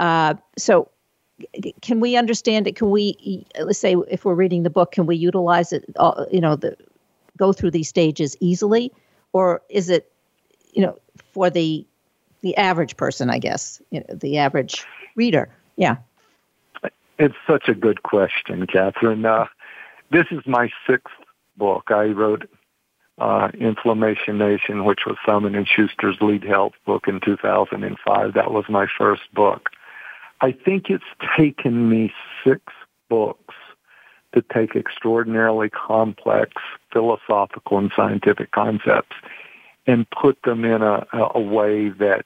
uh, 0.00 0.34
so. 0.56 0.88
Can 1.80 1.98
we 1.98 2.14
understand 2.14 2.68
it? 2.68 2.76
Can 2.76 2.90
we, 2.90 3.44
let's 3.58 3.78
say, 3.78 3.96
if 4.08 4.24
we're 4.24 4.34
reading 4.34 4.62
the 4.62 4.70
book, 4.70 4.92
can 4.92 5.06
we 5.06 5.16
utilize 5.16 5.72
it? 5.72 5.84
Uh, 5.96 6.26
you 6.30 6.40
know, 6.40 6.54
the 6.54 6.76
go 7.36 7.52
through 7.52 7.72
these 7.72 7.88
stages 7.88 8.36
easily, 8.38 8.92
or 9.32 9.62
is 9.68 9.88
it, 9.88 10.12
you 10.72 10.82
know, 10.82 10.96
for 11.32 11.50
the 11.50 11.84
the 12.42 12.56
average 12.56 12.96
person, 12.96 13.30
I 13.30 13.38
guess, 13.38 13.80
you 13.90 14.00
know, 14.00 14.14
the 14.14 14.38
average 14.38 14.84
reader? 15.16 15.48
Yeah. 15.76 15.96
It's 17.18 17.34
such 17.46 17.68
a 17.68 17.74
good 17.74 18.02
question, 18.02 18.66
Kathryn. 18.66 19.24
Uh, 19.24 19.46
this 20.10 20.26
is 20.30 20.40
my 20.46 20.70
sixth 20.86 21.14
book. 21.56 21.84
I 21.88 22.06
wrote 22.06 22.48
uh, 23.18 23.50
Inflammation 23.54 24.38
Nation, 24.38 24.84
which 24.84 25.00
was 25.06 25.16
Simon 25.24 25.54
and 25.54 25.68
Schuster's 25.68 26.16
lead 26.20 26.42
health 26.42 26.72
book 26.86 27.06
in 27.06 27.20
2005. 27.20 28.34
That 28.34 28.50
was 28.50 28.64
my 28.68 28.86
first 28.98 29.22
book. 29.34 29.70
I 30.40 30.52
think 30.52 30.90
it's 30.90 31.04
taken 31.36 31.88
me 31.88 32.12
six 32.42 32.60
books 33.08 33.54
to 34.34 34.42
take 34.52 34.74
extraordinarily 34.74 35.70
complex 35.70 36.52
philosophical 36.92 37.78
and 37.78 37.92
scientific 37.94 38.50
concepts 38.50 39.14
and 39.86 40.06
put 40.10 40.42
them 40.42 40.64
in 40.64 40.82
a, 40.82 41.06
a 41.12 41.40
way 41.40 41.90
that 41.90 42.24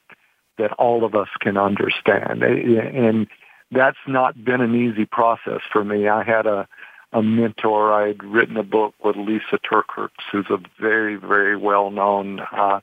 that 0.59 0.73
all 0.73 1.05
of 1.05 1.15
us 1.15 1.29
can 1.41 1.57
understand. 1.57 2.43
And 2.43 3.27
that's 3.71 3.99
not 4.07 4.43
been 4.45 4.61
an 4.61 4.75
easy 4.75 5.05
process 5.05 5.61
for 5.73 5.85
me. 5.85 6.09
I 6.09 6.23
had 6.23 6.47
a, 6.47 6.69
a 7.13 7.23
mentor. 7.23 7.93
I 7.93 8.09
had 8.09 8.25
written 8.25 8.57
a 8.57 8.63
book 8.63 8.95
with 9.05 9.17
Lisa 9.17 9.59
TerKeurst, 9.71 10.11
who's 10.31 10.47
a 10.51 10.59
very, 10.81 11.17
very 11.17 11.57
well-known 11.57 12.41
uh, 12.41 12.81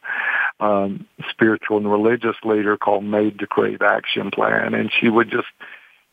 um, 0.60 1.08
spiritual 1.30 1.78
and 1.78 1.92
religious 1.92 2.36
leader 2.44 2.78
called 2.78 3.04
Made 3.04 3.40
to 3.40 3.48
Crave 3.48 3.82
Action 3.82 4.32
Plan. 4.32 4.74
And 4.74 4.92
she 5.00 5.10
would 5.10 5.30
just, 5.32 5.48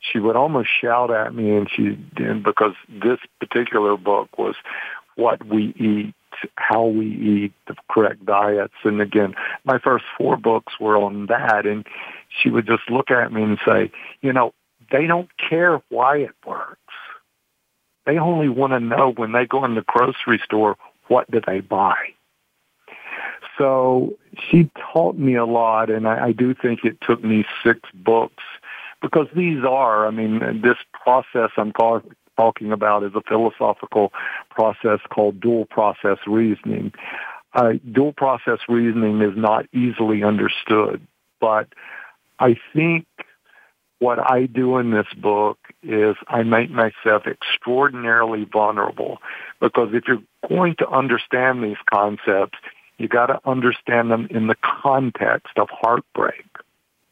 she 0.00 0.18
would 0.18 0.36
almost 0.36 0.68
shout 0.80 1.10
at 1.12 1.34
me 1.34 1.56
and 1.56 1.68
she, 1.70 1.98
and 2.16 2.42
because 2.42 2.74
this 2.88 3.18
particular 3.38 3.96
book 3.96 4.38
was 4.38 4.54
what 5.16 5.44
we 5.44 5.74
eat 5.76 6.14
how 6.56 6.84
we 6.86 7.06
eat, 7.06 7.52
the 7.66 7.74
correct 7.90 8.24
diets. 8.24 8.74
And 8.84 9.00
again, 9.00 9.34
my 9.64 9.78
first 9.78 10.04
four 10.16 10.36
books 10.36 10.74
were 10.80 10.96
on 10.96 11.26
that. 11.26 11.66
And 11.66 11.86
she 12.28 12.50
would 12.50 12.66
just 12.66 12.88
look 12.90 13.10
at 13.10 13.32
me 13.32 13.42
and 13.42 13.58
say, 13.66 13.90
you 14.20 14.32
know, 14.32 14.52
they 14.90 15.06
don't 15.06 15.30
care 15.36 15.80
why 15.88 16.18
it 16.18 16.34
works. 16.46 16.76
They 18.06 18.18
only 18.18 18.48
want 18.48 18.72
to 18.72 18.80
know 18.80 19.12
when 19.12 19.32
they 19.32 19.46
go 19.46 19.64
in 19.64 19.74
the 19.74 19.84
grocery 19.86 20.40
store, 20.44 20.76
what 21.08 21.30
do 21.30 21.40
they 21.46 21.60
buy? 21.60 21.96
So 23.58 24.16
she 24.48 24.70
taught 24.92 25.16
me 25.16 25.34
a 25.34 25.44
lot, 25.44 25.90
and 25.90 26.08
I, 26.08 26.26
I 26.26 26.32
do 26.32 26.54
think 26.54 26.84
it 26.84 26.96
took 27.02 27.22
me 27.22 27.44
six 27.62 27.80
books 27.92 28.42
because 29.02 29.26
these 29.36 29.64
are, 29.64 30.06
I 30.06 30.10
mean, 30.10 30.62
this 30.62 30.76
process 30.92 31.50
I'm 31.56 31.72
talking 32.40 32.72
about 32.72 33.04
is 33.04 33.12
a 33.14 33.20
philosophical 33.20 34.12
process 34.48 35.00
called 35.10 35.40
dual 35.40 35.66
process 35.66 36.16
reasoning. 36.26 36.92
Uh, 37.52 37.72
dual 37.92 38.12
process 38.12 38.58
reasoning 38.68 39.20
is 39.20 39.36
not 39.36 39.66
easily 39.74 40.22
understood, 40.22 41.06
but 41.40 41.68
I 42.38 42.56
think 42.72 43.06
what 43.98 44.18
I 44.18 44.46
do 44.46 44.78
in 44.78 44.90
this 44.90 45.08
book 45.14 45.58
is 45.82 46.16
I 46.28 46.42
make 46.42 46.70
myself 46.70 47.24
extraordinarily 47.26 48.46
vulnerable 48.50 49.18
because 49.60 49.90
if 49.92 50.04
you're 50.08 50.22
going 50.48 50.76
to 50.76 50.88
understand 50.88 51.62
these 51.62 51.82
concepts, 51.92 52.58
you 52.96 53.08
got 53.08 53.26
to 53.26 53.40
understand 53.44 54.10
them 54.10 54.28
in 54.30 54.46
the 54.46 54.56
context 54.62 55.58
of 55.58 55.68
heartbreak, 55.70 56.46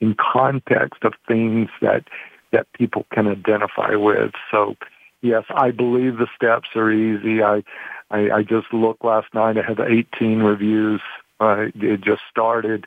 in 0.01 0.15
context 0.15 1.05
of 1.05 1.13
things 1.27 1.69
that 1.83 2.05
that 2.51 2.67
people 2.73 3.05
can 3.13 3.27
identify 3.27 3.95
with. 3.95 4.33
So 4.51 4.77
yes, 5.23 5.45
I 5.51 5.71
believe 5.71 6.19
the 6.19 6.29
steps 6.35 6.69
are 6.75 6.91
easy. 6.91 7.43
I, 7.43 7.63
I, 8.11 8.31
I 8.31 8.43
just 8.43 8.73
looked 8.73 9.05
last 9.05 9.33
night. 9.35 9.57
I 9.59 9.63
had 9.63 9.81
18 9.81 10.41
reviews. 10.41 11.01
Uh, 11.41 11.67
it 11.75 12.01
just 12.01 12.23
started 12.29 12.87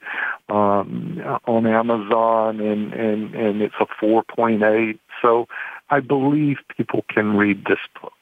um, 0.50 1.22
on 1.46 1.66
Amazon, 1.66 2.60
and, 2.60 2.94
and, 2.94 3.34
and 3.34 3.62
it's 3.62 3.76
a 3.80 3.86
4.8. 4.04 5.00
So 5.22 5.48
I 5.90 6.02
believe 6.02 6.58
people 6.76 7.06
can 7.08 7.38
read 7.38 7.66
this 7.66 7.80
book. 8.02 8.14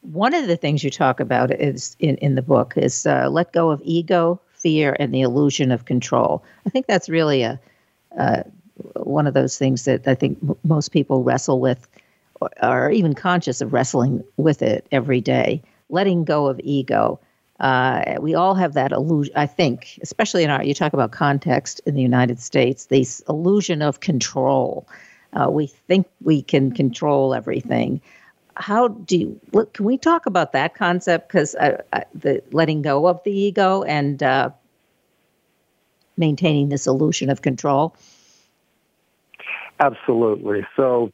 One 0.00 0.34
of 0.34 0.46
the 0.46 0.56
things 0.56 0.84
you 0.84 0.90
talk 0.90 1.20
about 1.20 1.50
is 1.50 1.96
in, 1.98 2.16
in 2.18 2.34
the 2.34 2.42
book 2.42 2.74
is 2.76 3.06
uh, 3.06 3.28
let 3.28 3.52
go 3.52 3.70
of 3.70 3.82
ego, 3.84 4.40
fear, 4.54 4.96
and 4.98 5.12
the 5.12 5.20
illusion 5.20 5.70
of 5.70 5.84
control. 5.84 6.44
I 6.64 6.70
think 6.70 6.86
that's 6.86 7.08
really 7.08 7.42
a 7.42 7.60
uh, 8.16 8.42
one 8.94 9.26
of 9.26 9.34
those 9.34 9.58
things 9.58 9.84
that 9.84 10.06
I 10.06 10.14
think 10.14 10.38
m- 10.42 10.56
most 10.64 10.90
people 10.90 11.22
wrestle 11.22 11.60
with 11.60 11.88
are 12.60 12.90
even 12.90 13.14
conscious 13.14 13.60
of 13.60 13.72
wrestling 13.72 14.24
with 14.36 14.62
it 14.62 14.86
every 14.92 15.20
day, 15.20 15.62
letting 15.88 16.24
go 16.24 16.46
of 16.46 16.60
ego. 16.62 17.18
Uh, 17.60 18.16
we 18.20 18.34
all 18.34 18.54
have 18.54 18.74
that 18.74 18.92
illusion, 18.92 19.32
I 19.36 19.46
think, 19.46 19.98
especially 20.02 20.44
in 20.44 20.50
our, 20.50 20.62
you 20.62 20.74
talk 20.74 20.92
about 20.92 21.12
context 21.12 21.80
in 21.86 21.94
the 21.94 22.02
United 22.02 22.38
States, 22.40 22.86
this 22.86 23.22
illusion 23.28 23.80
of 23.80 24.00
control. 24.00 24.86
Uh, 25.32 25.50
we 25.50 25.66
think 25.66 26.06
we 26.22 26.42
can 26.42 26.72
control 26.72 27.34
everything. 27.34 28.00
How 28.56 28.88
do 28.88 29.18
you, 29.18 29.40
look, 29.52 29.74
can 29.74 29.84
we 29.84 29.98
talk 29.98 30.26
about 30.26 30.52
that 30.52 30.74
concept? 30.74 31.28
Because 31.28 31.54
uh, 31.56 31.82
uh, 31.92 32.00
the 32.14 32.42
letting 32.52 32.82
go 32.82 33.06
of 33.06 33.22
the 33.24 33.30
ego 33.30 33.82
and 33.82 34.22
uh, 34.22 34.50
maintaining 36.16 36.68
this 36.68 36.86
illusion 36.86 37.30
of 37.30 37.42
control. 37.42 37.94
Absolutely. 39.80 40.66
So, 40.74 41.12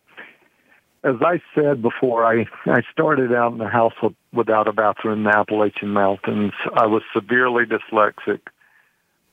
as 1.05 1.17
I 1.21 1.41
said 1.55 1.83
before, 1.83 2.25
I, 2.25 2.47
I 2.67 2.83
started 2.93 3.33
out 3.35 3.53
in 3.53 3.61
a 3.61 3.69
house 3.69 3.95
without 4.33 4.69
a 4.69 4.73
bathroom 4.73 5.19
in 5.19 5.25
the 5.25 5.37
Appalachian 5.37 5.89
Mountains. 5.89 6.53
I 6.75 6.87
was 6.87 7.03
severely 7.13 7.65
dyslexic. 7.65 8.41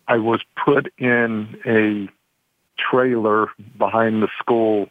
I 0.08 0.18
was 0.18 0.42
put 0.66 0.92
in 0.98 1.60
a 1.66 2.10
trailer 2.78 3.50
behind 3.78 4.24
the 4.24 4.30
school, 4.40 4.90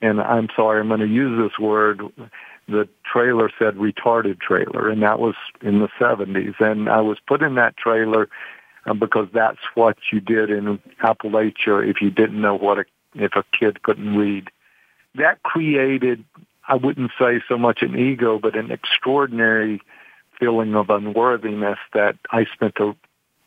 and 0.00 0.20
I'm 0.20 0.48
sorry, 0.54 0.80
I'm 0.80 0.88
going 0.88 1.00
to 1.00 1.06
use 1.06 1.42
this 1.42 1.58
word. 1.58 2.02
The 2.68 2.88
trailer 3.04 3.50
said 3.58 3.74
retarded 3.74 4.40
trailer, 4.40 4.88
and 4.88 5.02
that 5.02 5.18
was 5.18 5.34
in 5.60 5.80
the 5.80 5.88
70s. 6.00 6.60
And 6.60 6.88
I 6.88 7.00
was 7.00 7.18
put 7.26 7.42
in 7.42 7.56
that 7.56 7.76
trailer 7.76 8.28
uh, 8.86 8.94
because 8.94 9.28
that's 9.32 9.58
what 9.74 9.96
you 10.12 10.20
did 10.20 10.50
in 10.50 10.78
Appalachia 11.02 11.88
if 11.88 12.00
you 12.00 12.10
didn't 12.10 12.40
know 12.40 12.54
what 12.54 12.78
a, 12.78 12.84
if 13.14 13.34
a 13.34 13.44
kid 13.58 13.82
couldn't 13.82 14.16
read 14.16 14.50
that 15.16 15.42
created, 15.42 16.24
I 16.68 16.76
wouldn't 16.76 17.12
say 17.18 17.42
so 17.48 17.58
much 17.58 17.82
an 17.82 17.98
ego, 17.98 18.38
but 18.38 18.56
an 18.56 18.70
extraordinary 18.70 19.80
feeling 20.38 20.74
of 20.74 20.90
unworthiness 20.90 21.78
that 21.94 22.16
I 22.30 22.46
spent 22.52 22.74
the 22.76 22.94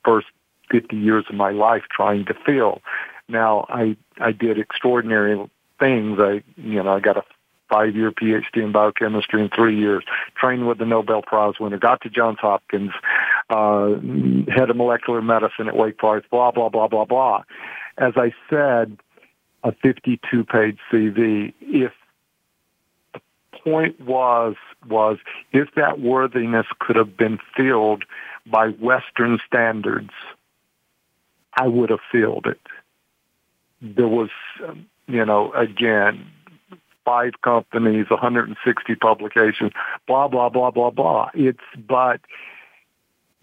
first 0.03 0.27
50 0.71 0.95
years 0.95 1.25
of 1.29 1.35
my 1.35 1.51
life 1.51 1.83
trying 1.91 2.25
to 2.25 2.33
fill. 2.33 2.81
Now, 3.27 3.65
I 3.69 3.95
I 4.19 4.31
did 4.31 4.57
extraordinary 4.57 5.37
things. 5.79 6.19
I 6.19 6.43
you 6.57 6.81
know 6.81 6.93
I 6.93 6.99
got 6.99 7.17
a 7.17 7.23
five 7.69 7.95
year 7.95 8.11
PhD 8.11 8.63
in 8.63 8.71
biochemistry 8.71 9.41
in 9.41 9.49
three 9.49 9.77
years, 9.77 10.03
trained 10.35 10.67
with 10.67 10.79
the 10.79 10.85
Nobel 10.85 11.21
Prize 11.21 11.59
winner, 11.59 11.77
got 11.77 12.01
to 12.01 12.09
Johns 12.09 12.39
Hopkins, 12.39 12.91
uh, 13.49 13.89
head 14.51 14.69
of 14.69 14.75
molecular 14.75 15.21
medicine 15.21 15.67
at 15.67 15.77
Wake 15.77 15.99
Forest, 15.99 16.29
blah, 16.31 16.51
blah, 16.51 16.69
blah, 16.69 16.87
blah, 16.87 17.05
blah. 17.05 17.43
As 17.97 18.13
I 18.15 18.33
said, 18.49 18.97
a 19.63 19.71
52 19.71 20.43
page 20.45 20.77
CV, 20.91 21.53
if 21.61 21.91
the 23.13 23.21
point 23.63 23.99
was, 23.99 24.55
was 24.87 25.17
if 25.51 25.69
that 25.75 25.99
worthiness 25.99 26.65
could 26.79 26.95
have 26.95 27.17
been 27.17 27.39
filled 27.55 28.03
by 28.45 28.69
Western 28.69 29.39
standards, 29.45 30.11
I 31.53 31.67
would 31.67 31.89
have 31.89 31.99
filled 32.11 32.47
it. 32.47 32.61
There 33.81 34.07
was, 34.07 34.29
um, 34.67 34.85
you 35.07 35.25
know, 35.25 35.51
again, 35.53 36.25
five 37.05 37.33
companies, 37.41 38.09
160 38.09 38.95
publications, 38.95 39.71
blah, 40.07 40.27
blah, 40.27 40.49
blah, 40.49 40.71
blah, 40.71 40.91
blah. 40.91 41.29
It's, 41.33 41.59
but 41.75 42.21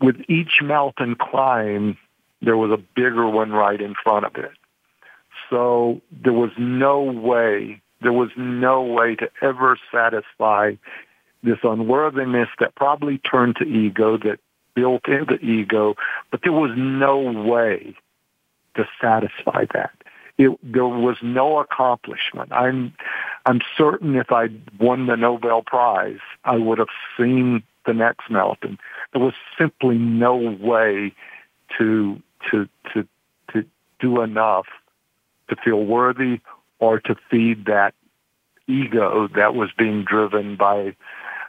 with 0.00 0.16
each 0.28 0.60
mountain 0.62 1.16
climb, 1.16 1.96
there 2.42 2.56
was 2.56 2.70
a 2.70 2.76
bigger 2.76 3.28
one 3.28 3.50
right 3.52 3.80
in 3.80 3.94
front 4.02 4.26
of 4.26 4.36
it. 4.36 4.52
So 5.50 6.00
there 6.10 6.32
was 6.32 6.50
no 6.58 7.00
way, 7.00 7.80
there 8.02 8.12
was 8.12 8.30
no 8.36 8.82
way 8.82 9.14
to 9.16 9.30
ever 9.42 9.78
satisfy 9.92 10.74
this 11.42 11.58
unworthiness 11.62 12.48
that 12.58 12.74
probably 12.74 13.18
turned 13.18 13.56
to 13.56 13.64
ego, 13.64 14.18
that 14.18 14.38
built 14.74 15.08
into 15.08 15.34
ego, 15.36 15.94
but 16.30 16.40
there 16.42 16.52
was 16.52 16.72
no 16.76 17.18
way 17.18 17.94
to 18.74 18.86
satisfy 19.00 19.64
that. 19.72 19.90
It, 20.38 20.58
there 20.62 20.86
was 20.86 21.16
no 21.22 21.58
accomplishment. 21.58 22.52
I'm, 22.52 22.92
I'm 23.46 23.60
certain 23.78 24.16
if 24.16 24.30
I'd 24.30 24.60
won 24.78 25.06
the 25.06 25.16
Nobel 25.16 25.62
Prize, 25.62 26.20
I 26.44 26.56
would 26.56 26.78
have 26.78 26.88
seen 27.16 27.62
the 27.86 27.94
next 27.94 28.30
mountain. 28.30 28.78
There 29.12 29.22
was 29.22 29.32
simply 29.56 29.96
no 29.96 30.36
way 30.36 31.14
to 31.78 32.20
to 32.50 32.68
to 32.92 33.08
to 33.52 33.64
do 33.98 34.20
enough 34.20 34.66
to 35.48 35.56
feel 35.56 35.84
worthy 35.84 36.40
or 36.78 37.00
to 37.00 37.16
feed 37.30 37.66
that 37.66 37.94
ego 38.68 39.28
that 39.34 39.54
was 39.54 39.70
being 39.78 40.04
driven 40.04 40.56
by 40.56 40.94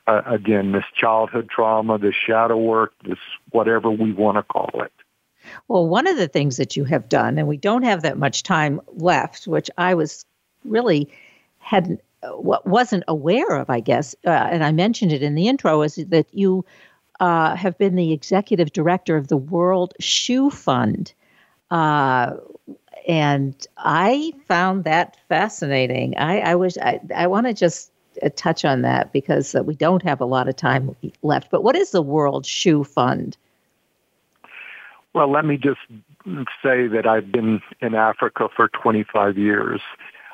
uh, 0.08 0.22
again 0.26 0.72
this 0.72 0.86
childhood 0.96 1.50
trauma, 1.50 1.98
this 1.98 2.16
shadow 2.16 2.58
work, 2.58 2.94
this 3.04 3.18
whatever 3.52 3.90
we 3.90 4.14
want 4.14 4.38
to 4.38 4.44
call 4.44 4.70
it. 4.82 4.92
Well, 5.68 5.88
one 5.88 6.08
of 6.08 6.18
the 6.18 6.28
things 6.28 6.58
that 6.58 6.76
you 6.76 6.84
have 6.86 7.10
done, 7.10 7.38
and 7.38 7.48
we 7.48 7.58
don't 7.58 7.84
have 7.84 8.02
that 8.02 8.18
much 8.18 8.44
time 8.44 8.82
left, 8.96 9.48
which 9.48 9.70
I 9.78 9.94
was 9.94 10.26
really 10.66 11.10
hadn't 11.60 12.02
what 12.34 12.66
wasn't 12.66 13.04
aware 13.08 13.56
of, 13.56 13.70
I 13.70 13.80
guess, 13.80 14.16
uh, 14.26 14.30
and 14.30 14.64
I 14.64 14.72
mentioned 14.72 15.14
it 15.14 15.22
in 15.22 15.36
the 15.36 15.48
intro, 15.48 15.82
is 15.84 15.96
that 15.96 16.28
you 16.34 16.66
uh, 17.20 17.56
have 17.56 17.78
been 17.78 17.96
the 17.96 18.12
executive 18.12 18.74
director 18.74 19.18
of 19.18 19.28
the 19.28 19.38
World 19.38 19.94
Shoe 20.00 20.50
Fund. 20.50 21.14
Uh, 21.70 22.34
and 23.08 23.56
I 23.78 24.34
found 24.48 24.84
that 24.84 25.18
fascinating. 25.30 26.18
I, 26.18 26.40
I 26.40 26.56
wish 26.56 26.78
I, 26.78 27.00
I 27.16 27.28
want 27.28 27.48
to 27.48 27.54
just 27.54 27.92
uh, 28.22 28.30
touch 28.36 28.66
on 28.66 28.82
that 28.82 29.14
because 29.14 29.56
uh, 29.56 29.64
we 29.64 29.76
don't 29.76 30.04
have 30.04 30.20
a 30.20 30.26
lot 30.26 30.50
of 30.50 30.56
time 30.58 30.96
left. 31.24 31.50
But 31.50 31.64
what 31.64 31.76
is 31.76 31.92
the 31.92 32.02
World 32.02 32.46
Shoe 32.46 32.84
Fund? 32.84 33.38
Well, 35.14 35.32
let 35.32 35.46
me 35.46 35.58
just 35.58 35.80
say 36.62 36.88
that 36.88 37.08
I've 37.08 37.32
been 37.32 37.62
in 37.80 37.96
Africa 37.96 38.50
for 38.54 38.68
25 38.68 39.38
years. 39.38 39.82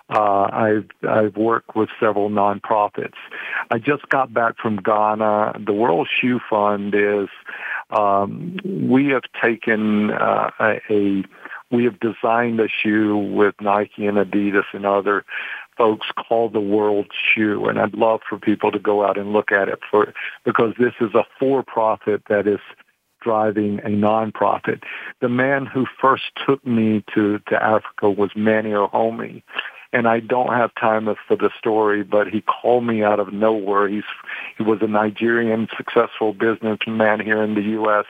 Uh, 0.09 0.49
I've 0.51 0.89
I've 1.07 1.37
worked 1.37 1.75
with 1.75 1.89
several 1.99 2.29
nonprofits. 2.29 3.13
I 3.71 3.77
just 3.77 4.09
got 4.09 4.33
back 4.33 4.57
from 4.61 4.77
Ghana. 4.77 5.61
The 5.65 5.73
World 5.73 6.09
Shoe 6.19 6.39
Fund 6.49 6.93
is 6.93 7.29
um, 7.89 8.57
we 8.65 9.07
have 9.07 9.23
taken 9.41 10.11
uh, 10.11 10.51
a, 10.59 10.81
a 10.89 11.23
we 11.73 11.83
have 11.85 11.99
designed 11.99 12.59
a 12.59 12.67
shoe 12.69 13.17
with 13.17 13.55
Nike 13.59 14.05
and 14.05 14.17
Adidas 14.17 14.65
and 14.73 14.85
other 14.85 15.25
folks 15.75 16.07
called 16.15 16.53
the 16.53 16.61
World 16.61 17.07
Shoe, 17.11 17.65
and 17.65 17.79
I'd 17.79 17.95
love 17.95 18.21
for 18.29 18.37
people 18.37 18.71
to 18.71 18.79
go 18.79 19.03
out 19.03 19.17
and 19.17 19.33
look 19.33 19.51
at 19.51 19.67
it 19.67 19.79
for 19.89 20.13
because 20.45 20.75
this 20.77 20.93
is 21.01 21.15
a 21.15 21.25
for-profit 21.39 22.23
that 22.29 22.47
is 22.47 22.59
driving 23.21 23.79
a 23.79 23.87
nonprofit. 23.87 24.83
The 25.19 25.29
man 25.29 25.65
who 25.65 25.87
first 25.99 26.25
took 26.45 26.65
me 26.65 27.03
to 27.15 27.39
to 27.47 27.63
Africa 27.63 28.11
was 28.11 28.29
Manny 28.35 28.71
Ohonme, 28.71 29.41
and 29.93 30.07
I 30.07 30.19
don't 30.19 30.53
have 30.53 30.75
time 30.75 31.07
for 31.27 31.35
the 31.35 31.49
story, 31.57 32.03
but 32.03 32.27
he 32.27 32.41
called 32.41 32.85
me 32.85 33.03
out 33.03 33.19
of 33.19 33.33
nowhere. 33.33 33.87
He's 33.87 34.03
he 34.57 34.63
was 34.63 34.79
a 34.81 34.87
Nigerian 34.87 35.67
successful 35.75 36.33
businessman 36.33 37.19
here 37.19 37.41
in 37.41 37.55
the 37.55 37.61
U.S. 37.61 38.05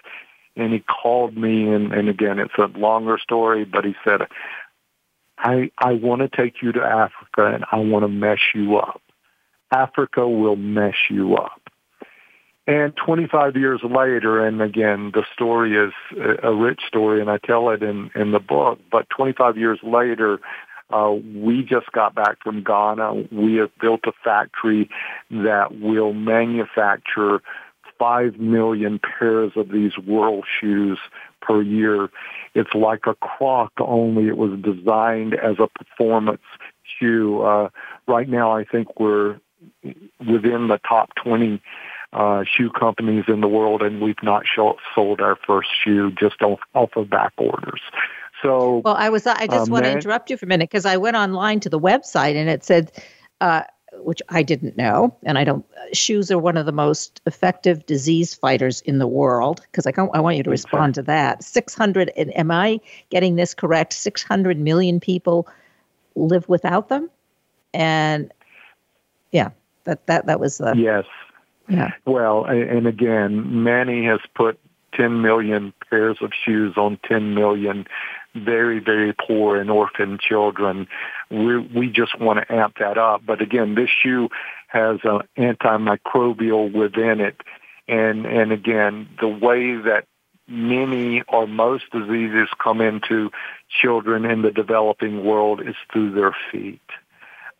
And 0.56 0.72
he 0.72 0.80
called 0.80 1.36
me, 1.36 1.68
and, 1.68 1.92
and 1.94 2.10
again, 2.10 2.40
it's 2.40 2.54
a 2.58 2.78
longer 2.78 3.18
story, 3.18 3.66
but 3.66 3.86
he 3.86 3.96
said, 4.04 4.22
I, 5.38 5.72
I 5.80 5.94
want 5.94 6.22
to 6.22 6.30
take 6.30 6.62
you 6.62 6.72
to 6.74 6.82
Africa 6.82 7.54
and 7.54 7.66
I 7.72 7.78
want 7.78 8.04
to 8.04 8.08
mess 8.08 8.40
you 8.54 8.78
up. 8.78 9.02
Africa 9.72 10.28
will 10.28 10.56
mess 10.56 10.96
you 11.10 11.36
up. 11.36 11.60
And 12.66 12.94
25 12.96 13.58
years 13.58 13.82
later, 13.84 14.46
and 14.46 14.62
again, 14.62 15.12
the 15.14 15.26
story 15.34 15.76
is 15.76 15.92
a 16.42 16.54
rich 16.54 16.80
story, 16.88 17.20
and 17.20 17.30
I 17.30 17.38
tell 17.38 17.70
it 17.72 17.84
in, 17.84 18.10
in 18.16 18.32
the 18.32 18.40
book, 18.40 18.80
but 18.90 19.10
25 19.10 19.58
years 19.58 19.80
later, 19.84 20.40
uh, 20.90 21.12
we 21.36 21.64
just 21.64 21.92
got 21.92 22.16
back 22.16 22.38
from 22.42 22.64
Ghana. 22.64 23.26
We 23.32 23.56
have 23.56 23.72
built 23.82 24.02
a 24.06 24.14
factory 24.24 24.90
that 25.32 25.80
will 25.80 26.14
manufacture 26.14 27.42
5 28.04 28.38
million 28.38 29.00
pairs 29.00 29.54
of 29.56 29.70
these 29.70 29.98
world 29.98 30.44
shoes 30.60 31.00
per 31.42 31.62
year. 31.62 32.10
It's 32.54 32.74
like 32.74 33.06
a 33.08 33.16
croc, 33.16 33.72
only 33.80 34.28
it 34.28 34.36
was 34.36 34.60
designed 34.60 35.36
as 35.36 35.56
a 35.58 35.68
performance 35.68 36.42
shoe. 37.00 37.42
Uh, 37.42 37.70
right 38.06 38.28
now, 38.28 38.52
I 38.52 38.66
think 38.66 39.00
we're 39.00 39.40
within 40.20 40.68
the 40.68 40.82
top 40.86 41.16
20 41.24 41.62
uh, 42.12 42.44
shoe 42.44 42.70
companies 42.78 43.24
in 43.30 43.40
the 43.40 43.48
world, 43.48 43.82
and 43.82 44.02
we've 44.02 44.22
not 44.22 44.44
show, 44.54 44.76
sold 44.94 45.22
our 45.22 45.38
first 45.48 45.70
shoe 45.82 46.12
just 46.12 46.42
off, 46.42 46.60
off 46.74 46.90
of 46.98 47.10
back 47.10 47.32
orders. 47.38 47.80
So, 48.42 48.82
well, 48.84 48.96
I 48.96 49.08
was. 49.08 49.26
I 49.26 49.48
just 49.48 49.70
uh, 49.70 49.72
want 49.72 49.86
to 49.86 49.92
interrupt 49.94 50.30
you 50.30 50.36
for 50.36 50.46
a 50.46 50.50
minute 50.50 50.70
because 50.70 50.86
I 50.86 50.98
went 50.98 51.16
online 51.16 51.62
to 51.62 51.70
the 51.70 51.80
website 51.80 52.36
and 52.36 52.50
it 52.50 52.66
said, 52.66 52.92
uh, 53.40 53.64
which 53.98 54.22
I 54.30 54.44
didn't 54.44 54.78
know, 54.78 55.16
and 55.24 55.38
I 55.38 55.44
don't. 55.44 55.66
Shoes 55.94 56.32
are 56.32 56.40
one 56.40 56.58
of 56.58 56.66
the 56.66 56.72
most 56.72 57.22
effective 57.26 57.86
disease 57.86 58.34
fighters 58.34 58.82
in 58.82 59.00
the 59.00 59.08
world. 59.08 59.62
Because 59.72 59.88
I, 59.88 59.94
I 60.14 60.20
want 60.20 60.38
you 60.38 60.44
to 60.44 60.50
respond 60.50 60.96
to 60.96 61.04
that. 61.04 61.44
Six 61.44 61.74
hundred. 61.74 62.12
Am 62.16 62.52
I 62.52 62.80
getting 63.10 63.36
this 63.36 63.54
correct? 63.54 63.94
Six 63.94 64.24
hundred 64.24 64.60
million 64.60 65.00
people 65.00 65.48
live 66.16 66.48
without 66.50 66.90
them, 66.90 67.10
and 67.74 68.32
yeah, 69.32 69.50
that 69.86 70.06
that 70.08 70.26
that 70.26 70.40
was 70.40 70.58
the 70.58 70.74
yes. 70.76 71.06
Yeah. 71.70 71.92
Well, 72.06 72.44
and 72.44 72.86
again, 72.88 73.64
Manny 73.64 74.06
has 74.06 74.20
put 74.36 74.60
10 74.96 75.22
million 75.22 75.74
pairs 75.90 76.18
of 76.22 76.32
shoes 76.34 76.74
on 76.78 77.00
10 77.08 77.34
million 77.34 77.86
very, 78.36 78.80
very 78.80 79.14
poor 79.14 79.58
and 79.58 79.70
orphan 79.70 80.18
children. 80.20 80.88
We, 81.30 81.58
we 81.60 81.90
just 81.90 82.20
want 82.20 82.40
to 82.40 82.54
amp 82.54 82.78
that 82.80 82.98
up. 82.98 83.26
But 83.26 83.42
again, 83.42 83.76
this 83.76 83.90
shoe 83.90 84.30
has 84.68 85.00
an 85.04 85.22
antimicrobial 85.38 86.74
within 86.74 87.22
it. 87.22 87.36
And, 87.88 88.26
and 88.26 88.52
again, 88.52 89.10
the 89.20 89.28
way 89.28 89.76
that 89.76 90.06
many 90.48 91.22
or 91.28 91.48
most 91.48 91.86
diseases 91.92 92.50
come 92.62 92.82
into 92.82 93.32
children 93.70 94.26
in 94.26 94.42
the 94.42 94.52
developing 94.52 95.24
world 95.24 95.62
is 95.62 95.76
through 95.92 96.12
their 96.12 96.36
feet. 96.52 96.82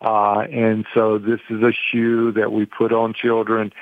Uh, 0.00 0.40
and 0.40 0.84
so 0.92 1.18
this 1.18 1.40
is 1.48 1.62
a 1.62 1.72
shoe 1.72 2.32
that 2.32 2.52
we 2.52 2.66
put 2.66 2.92
on 2.92 3.14
children 3.14 3.72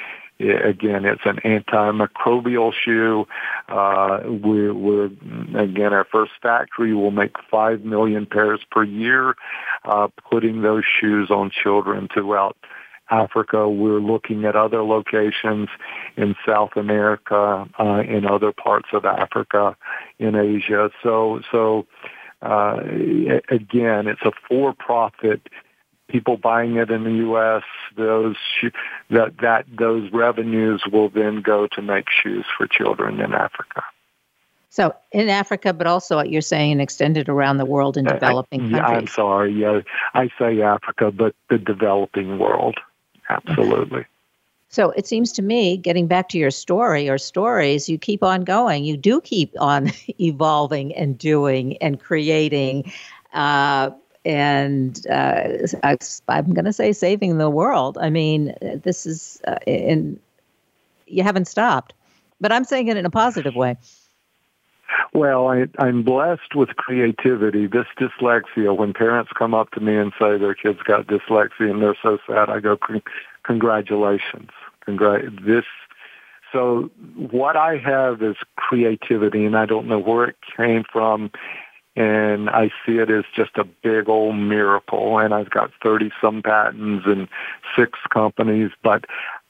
again, 0.51 1.05
it's 1.05 1.23
an 1.25 1.37
antimicrobial 1.45 2.73
shoe. 2.73 3.27
Uh, 3.69 4.21
we're, 4.25 4.75
we're, 4.75 5.11
again, 5.57 5.93
our 5.93 6.07
first 6.11 6.33
factory 6.41 6.95
will 6.95 7.11
make 7.11 7.37
5 7.51 7.85
million 7.85 8.27
pairs 8.27 8.61
per 8.71 8.83
year, 8.83 9.37
uh, 9.85 10.09
putting 10.31 10.63
those 10.63 10.85
shoes 10.85 11.31
on 11.31 11.51
children 11.51 12.09
throughout 12.13 12.57
Africa. 13.11 13.69
We're 13.69 14.01
looking 14.01 14.45
at 14.45 14.57
other 14.57 14.83
locations 14.83 15.69
in 16.17 16.35
South 16.47 16.77
America, 16.77 17.69
uh, 17.79 18.03
in 18.07 18.27
other 18.27 18.53
parts 18.53 18.89
of 18.93 19.05
Africa, 19.05 19.77
in 20.19 20.35
Asia. 20.35 20.91
So, 21.03 21.41
so, 21.51 21.87
uh, 22.41 22.81
again, 23.49 24.09
it's 24.09 24.23
a 24.23 24.33
for-profit 24.49 25.49
people 26.13 26.37
buying 26.37 26.77
it 26.77 26.91
in 26.91 27.05
the 27.05 27.11
U.S., 27.11 27.63
those 27.97 28.37
that 29.11 29.39
that 29.39 29.65
those 29.77 30.13
revenues 30.13 30.83
will 30.93 31.09
then 31.09 31.41
go 31.41 31.67
to 31.69 31.83
make 31.83 32.07
shoes 32.11 32.45
for 32.57 32.67
children 32.67 33.21
in 33.21 33.33
Africa. 33.33 33.83
So 34.69 34.95
in 35.11 35.29
Africa, 35.29 35.73
but 35.73 35.87
also 35.87 36.17
what 36.17 36.31
you're 36.31 36.41
saying 36.41 36.81
extended 36.81 37.29
around 37.29 37.59
the 37.59 37.67
world 37.67 37.97
in 37.97 38.05
developing 38.05 38.75
I, 38.75 38.79
countries. 38.79 38.99
I'm 38.99 39.07
sorry. 39.09 39.53
Yeah, 39.53 39.81
I 40.15 40.31
say 40.39 40.63
Africa, 40.63 41.11
but 41.11 41.35
the 41.51 41.59
developing 41.59 42.39
world. 42.39 42.77
Absolutely. 43.29 44.07
So 44.73 44.89
it 44.93 45.07
seems 45.07 45.33
to 45.33 45.43
me, 45.43 45.77
getting 45.77 46.07
back 46.07 46.31
to 46.31 46.39
your 46.39 46.51
story 46.51 47.07
or 47.07 47.19
stories, 47.19 47.91
you 47.91 47.99
keep 47.99 48.23
on 48.23 48.43
going. 48.43 48.85
You 48.85 48.97
do 48.97 49.21
keep 49.21 49.53
on 49.61 49.93
evolving 50.19 50.95
and 50.95 51.19
doing 51.19 51.77
and 51.83 52.01
creating. 52.01 52.91
Uh, 53.35 53.91
and 54.25 55.07
uh, 55.09 55.67
I, 55.83 55.97
am 56.29 56.55
going 56.55 56.65
to 56.65 56.73
say 56.73 56.93
saving 56.93 57.39
the 57.39 57.51
world. 57.51 57.99
I 58.01 58.11
mean, 58.11 58.55
this 58.61 59.07
is 59.07 59.41
uh, 59.47 59.57
in 59.67 60.19
you 61.07 61.23
haven't 61.23 61.47
stopped, 61.47 61.93
but 62.41 62.53
I'm 62.53 62.65
saying 62.65 62.89
it 62.89 62.97
in 62.97 63.05
a 63.05 63.11
positive 63.11 63.55
way. 63.55 63.77
Well, 65.15 65.49
I, 65.49 65.67
I'm 65.79 66.03
blessed 66.03 66.55
with 66.55 66.71
creativity. 66.77 67.67
This 67.67 67.87
dyslexia, 67.99 68.77
when 68.77 68.93
parents 68.93 69.31
come 69.37 69.55
up 69.55 69.71
to 69.73 69.81
me 69.81 69.97
and 69.97 70.13
say 70.19 70.39
their 70.39 70.55
kids 70.55 70.81
got 70.85 71.07
dyslexia 71.07 71.71
and 71.71 71.83
they're 71.83 71.97
so 72.03 72.19
sad, 72.27 72.49
I 72.49 72.61
go, 72.61 72.79
congratulations. 73.43 74.51
Congrat- 74.87 75.45
this, 75.45 75.65
so 76.53 76.91
what 77.17 77.57
I 77.57 77.77
have 77.77 78.23
is 78.23 78.37
creativity 78.57 79.45
and 79.45 79.57
I 79.57 79.67
don't 79.67 79.87
know 79.87 79.99
where 79.99 80.25
it 80.29 80.37
came 80.57 80.85
from. 80.91 81.31
And 81.95 82.49
I 82.49 82.71
see 82.87 82.99
it 82.99 83.11
as 83.11 83.25
just 83.37 83.57
a 83.57 83.65
big 83.65 84.09
old 84.09 84.37
miracle. 84.37 85.19
And 85.19 85.35
I've 85.35 85.51
got 85.51 85.71
30 85.83 86.11
some 86.21 86.43
patents 86.43 87.05
and 87.07 87.29
six 87.77 87.99
companies, 88.13 88.71
but 88.83 89.05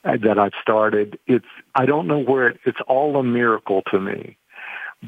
uh, 0.04 0.16
that 0.22 0.38
I've 0.38 0.52
started. 0.60 1.18
It's, 1.26 1.46
I 1.74 1.86
don't 1.86 2.08
know 2.08 2.18
where 2.18 2.48
it, 2.48 2.60
it's 2.64 2.80
all 2.88 3.16
a 3.16 3.22
miracle 3.22 3.82
to 3.92 4.00
me 4.00 4.36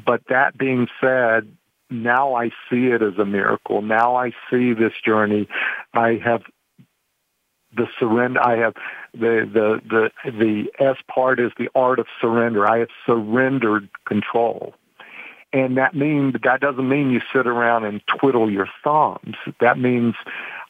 but 0.03 0.21
that 0.29 0.57
being 0.57 0.87
said, 0.99 1.47
now 1.89 2.33
I 2.35 2.49
see 2.69 2.87
it 2.87 3.01
as 3.01 3.17
a 3.17 3.25
miracle. 3.25 3.81
Now 3.81 4.15
I 4.15 4.31
see 4.49 4.73
this 4.73 4.93
journey. 5.03 5.47
I 5.93 6.19
have 6.23 6.41
the 7.75 7.87
surrender. 7.99 8.41
I 8.41 8.57
have 8.57 8.73
the 9.13 9.49
the 9.51 9.81
the 9.87 10.31
the 10.31 10.65
S 10.79 10.97
part 11.13 11.39
is 11.39 11.51
the 11.57 11.69
art 11.75 11.99
of 11.99 12.07
surrender. 12.19 12.69
I 12.69 12.79
have 12.79 12.89
surrendered 13.05 13.89
control, 14.07 14.73
and 15.55 15.77
that 15.77 15.95
means 15.95 16.35
that 16.43 16.59
doesn't 16.59 16.89
mean 16.89 17.11
you 17.11 17.21
sit 17.33 17.47
around 17.47 17.85
and 17.85 18.01
twiddle 18.07 18.51
your 18.51 18.67
thumbs. 18.83 19.37
That 19.61 19.79
means 19.79 20.15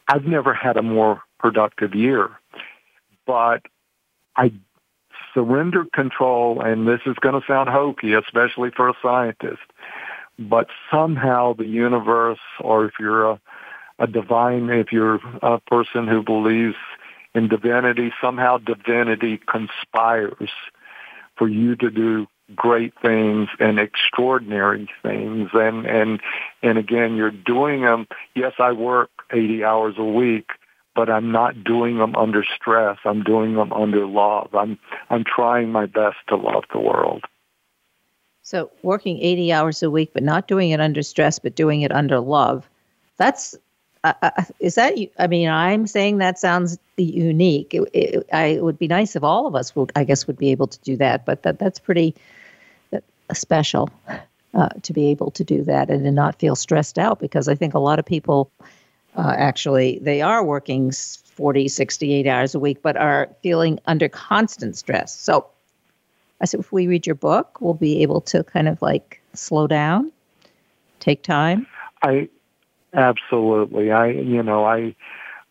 I've 0.06 0.26
never 0.26 0.54
had 0.54 0.76
a 0.76 0.82
more 0.82 1.22
productive 1.40 1.92
year, 1.92 2.30
but 3.26 3.62
I 4.36 4.52
surrender 5.34 5.86
control, 5.92 6.60
and 6.60 6.86
this 6.86 7.00
is 7.04 7.16
going 7.20 7.38
to 7.38 7.44
sound 7.48 7.68
hokey, 7.68 8.14
especially 8.14 8.70
for 8.70 8.88
a 8.88 8.94
scientist, 9.02 9.62
but 10.38 10.68
somehow 10.88 11.52
the 11.52 11.66
universe, 11.66 12.38
or 12.60 12.84
if 12.84 12.92
you're 13.00 13.28
a, 13.28 13.40
a 13.98 14.06
divine, 14.06 14.70
if 14.70 14.92
you're 14.92 15.18
a 15.42 15.58
person 15.62 16.06
who 16.06 16.22
believes 16.22 16.76
in 17.34 17.48
divinity, 17.48 18.12
somehow 18.20 18.58
divinity 18.58 19.40
conspires 19.48 20.52
for 21.36 21.48
you 21.48 21.74
to 21.74 21.90
do 21.90 22.28
great 22.54 22.94
things 23.02 23.48
and 23.58 23.80
extraordinary 23.80 24.88
things 25.02 25.50
and 25.52 25.84
and 25.84 26.20
and 26.62 26.78
again 26.78 27.16
you're 27.16 27.30
doing 27.30 27.82
them 27.82 28.06
yes 28.36 28.52
i 28.60 28.70
work 28.70 29.10
80 29.32 29.64
hours 29.64 29.94
a 29.98 30.04
week 30.04 30.50
but 30.96 31.10
I'm 31.10 31.30
not 31.30 31.62
doing 31.62 31.98
them 31.98 32.16
under 32.16 32.42
stress. 32.42 32.98
I'm 33.04 33.22
doing 33.22 33.54
them 33.54 33.72
under 33.72 34.06
love. 34.06 34.52
I'm 34.54 34.78
I'm 35.10 35.22
trying 35.22 35.70
my 35.70 35.86
best 35.86 36.16
to 36.28 36.36
love 36.36 36.64
the 36.72 36.80
world. 36.80 37.24
So 38.42 38.70
working 38.82 39.20
80 39.20 39.52
hours 39.52 39.82
a 39.82 39.90
week, 39.90 40.12
but 40.14 40.22
not 40.22 40.48
doing 40.48 40.70
it 40.70 40.80
under 40.80 41.02
stress, 41.02 41.38
but 41.38 41.54
doing 41.54 41.82
it 41.82 41.92
under 41.92 42.18
love. 42.18 42.68
That's 43.18 43.54
uh, 44.22 44.30
uh 44.36 44.44
is 44.60 44.74
that? 44.76 44.94
I 45.18 45.26
mean, 45.26 45.48
I'm 45.48 45.86
saying 45.86 46.18
that 46.18 46.38
sounds 46.38 46.78
unique. 46.96 47.74
It, 47.74 47.88
it, 47.92 48.26
I, 48.32 48.44
it, 48.46 48.62
would 48.62 48.78
be 48.78 48.88
nice 48.88 49.16
if 49.16 49.22
all 49.22 49.46
of 49.46 49.54
us 49.54 49.74
would, 49.76 49.92
I 49.96 50.04
guess, 50.04 50.26
would 50.26 50.38
be 50.38 50.50
able 50.50 50.66
to 50.66 50.78
do 50.80 50.96
that. 50.96 51.24
But 51.24 51.42
that 51.42 51.58
that's 51.58 51.78
pretty 51.78 52.14
special 53.32 53.90
uh, 54.54 54.68
to 54.82 54.92
be 54.92 55.08
able 55.08 55.30
to 55.32 55.44
do 55.44 55.64
that 55.64 55.90
and 55.90 56.04
to 56.04 56.10
not 56.10 56.38
feel 56.38 56.56
stressed 56.56 56.98
out 56.98 57.18
because 57.18 57.48
I 57.48 57.54
think 57.54 57.74
a 57.74 57.78
lot 57.78 57.98
of 57.98 58.06
people 58.06 58.50
uh, 59.16 59.34
actually 59.36 59.98
they 60.02 60.22
are 60.22 60.44
working 60.44 60.92
40 60.92 61.68
68 61.68 62.26
hours 62.26 62.54
a 62.54 62.58
week 62.58 62.78
but 62.82 62.96
are 62.96 63.28
feeling 63.42 63.78
under 63.86 64.08
constant 64.08 64.76
stress 64.76 65.18
so 65.18 65.46
i 66.40 66.44
said 66.44 66.60
if 66.60 66.70
we 66.70 66.86
read 66.86 67.06
your 67.06 67.14
book 67.14 67.58
we'll 67.60 67.74
be 67.74 68.02
able 68.02 68.20
to 68.20 68.44
kind 68.44 68.68
of 68.68 68.80
like 68.82 69.22
slow 69.32 69.66
down 69.66 70.12
take 71.00 71.22
time 71.22 71.66
i 72.02 72.28
absolutely 72.96 73.92
i 73.92 74.08
you 74.08 74.42
know 74.42 74.64
i 74.64 74.94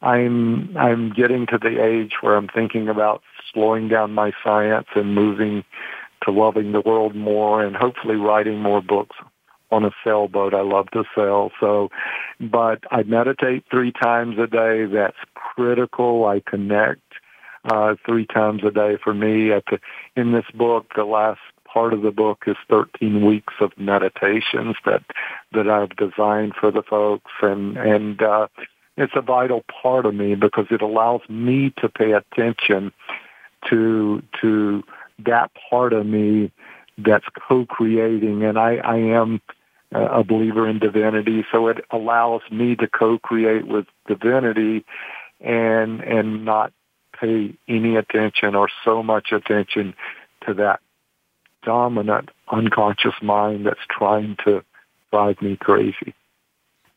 i'm 0.02 0.76
i'm 0.78 1.14
getting 1.14 1.46
to 1.46 1.58
the 1.58 1.82
age 1.84 2.14
where 2.22 2.36
i'm 2.36 2.48
thinking 2.48 2.90
about 2.90 3.22
slowing 3.54 3.88
down 3.88 4.12
my 4.12 4.32
science 4.44 4.88
and 4.96 5.16
moving 5.16 5.64
to 6.24 6.32
loving 6.32 6.72
the 6.72 6.82
world 6.82 7.16
more 7.16 7.64
and 7.64 7.76
hopefully 7.76 8.16
writing 8.16 8.62
more 8.62 8.82
books 8.82 9.16
on 9.72 9.84
a 9.84 9.92
sailboat. 10.04 10.54
I 10.54 10.62
love 10.62 10.90
to 10.92 11.04
sail. 11.16 11.52
So, 11.60 11.90
but 12.40 12.84
I 12.92 13.04
meditate 13.04 13.66
three 13.70 13.92
times 13.92 14.38
a 14.40 14.48
day. 14.48 14.86
That's 14.86 15.18
critical. 15.34 16.26
I 16.26 16.42
connect 16.48 17.02
uh, 17.72 17.96
three 18.06 18.26
times 18.26 18.64
a 18.64 18.72
day 18.72 18.98
for 19.04 19.14
me. 19.14 19.52
At 19.52 19.64
the, 19.70 19.80
in 20.16 20.32
this 20.32 20.46
book, 20.54 20.94
the 20.96 21.06
last 21.06 21.40
part 21.76 21.94
of 21.94 22.02
the 22.04 22.12
book 22.12 22.46
is 22.48 22.56
13 22.70 23.26
weeks 23.26 23.54
of 23.60 23.72
meditations 23.78 24.78
that 24.86 25.04
that 25.52 25.70
I've 25.70 25.96
designed 25.98 26.54
for 26.60 26.72
the 26.72 26.82
folks, 26.82 27.32
and 27.42 27.78
and 27.78 28.22
uh, 28.22 28.48
it's 28.96 29.14
a 29.16 29.22
vital 29.22 29.64
part 29.82 30.06
of 30.06 30.16
me 30.16 30.36
because 30.36 30.68
it 30.72 30.82
allows 30.82 31.22
me 31.28 31.74
to 31.82 31.90
pay 31.90 32.14
attention 32.14 32.94
to 33.70 34.24
to 34.42 34.84
that 35.26 35.52
part 35.70 35.92
of 35.92 36.06
me 36.06 36.52
that's 36.98 37.26
co-creating, 37.48 38.44
and 38.44 38.58
I, 38.58 38.78
I 38.78 38.98
am 38.98 39.42
a 39.92 40.24
believer 40.24 40.68
in 40.70 40.80
divinity, 40.80 41.46
so 41.52 41.68
it 41.68 41.84
allows 41.92 42.42
me 42.50 42.78
to 42.78 42.88
co-create 42.88 43.68
with 43.68 43.86
divinity 44.08 44.86
and 45.42 46.00
and 46.02 46.46
not 46.46 46.72
pay 47.20 47.54
any 47.68 47.98
attention 47.98 48.56
or 48.56 48.70
so 48.86 49.04
much 49.04 49.34
attention 49.34 49.94
to 50.46 50.54
that 50.54 50.80
dominant 51.66 52.30
unconscious 52.52 53.16
mind 53.22 53.66
that's 53.66 53.86
trying 53.90 54.38
to 54.46 54.64
drive 55.12 55.42
me 55.42 55.58
crazy. 55.58 56.14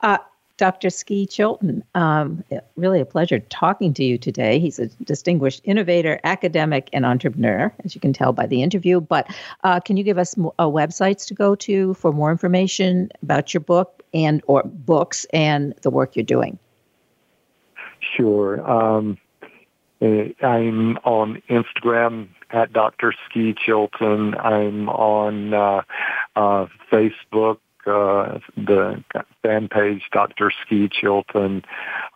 Uh, 0.00 0.18
Dr. 0.58 0.90
Ski 0.90 1.24
Chilton, 1.24 1.84
um, 1.94 2.42
really 2.76 3.00
a 3.00 3.04
pleasure 3.04 3.38
talking 3.38 3.94
to 3.94 4.04
you 4.04 4.18
today. 4.18 4.58
He's 4.58 4.80
a 4.80 4.88
distinguished 5.04 5.60
innovator, 5.62 6.20
academic, 6.24 6.88
and 6.92 7.06
entrepreneur, 7.06 7.72
as 7.84 7.94
you 7.94 8.00
can 8.00 8.12
tell 8.12 8.32
by 8.32 8.46
the 8.46 8.62
interview. 8.62 9.00
But 9.00 9.32
uh, 9.62 9.78
can 9.78 9.96
you 9.96 10.02
give 10.02 10.18
us 10.18 10.36
uh, 10.36 10.66
websites 10.66 11.26
to 11.28 11.34
go 11.34 11.54
to 11.54 11.94
for 11.94 12.12
more 12.12 12.32
information 12.32 13.08
about 13.22 13.54
your 13.54 13.60
book 13.60 14.02
and 14.12 14.42
or 14.48 14.64
books 14.64 15.26
and 15.32 15.74
the 15.82 15.90
work 15.90 16.16
you're 16.16 16.24
doing? 16.24 16.58
Sure. 18.16 18.68
Um, 18.68 19.16
eh, 20.00 20.30
I'm 20.42 20.96
on 20.98 21.40
Instagram 21.48 22.28
at 22.50 22.72
Dr. 22.72 23.14
Ski 23.28 23.54
Chilton. 23.54 24.34
I'm 24.34 24.88
on 24.88 25.54
uh, 25.54 25.82
uh, 26.36 26.66
Facebook 26.92 27.58
uh, 27.88 28.38
the 28.56 29.02
fan 29.42 29.68
page, 29.68 30.02
Dr. 30.12 30.52
Ski 30.64 30.88
Chilton. 30.88 31.64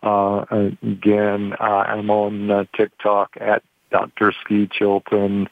Uh, 0.01 0.45
again, 0.81 1.53
uh, 1.59 1.63
I'm 1.63 2.09
on 2.09 2.49
uh, 2.51 2.65
TikTok 2.75 3.35
at 3.39 3.61
Dr. 3.91 4.33
Ski 4.43 4.67
Chilton. 4.71 5.47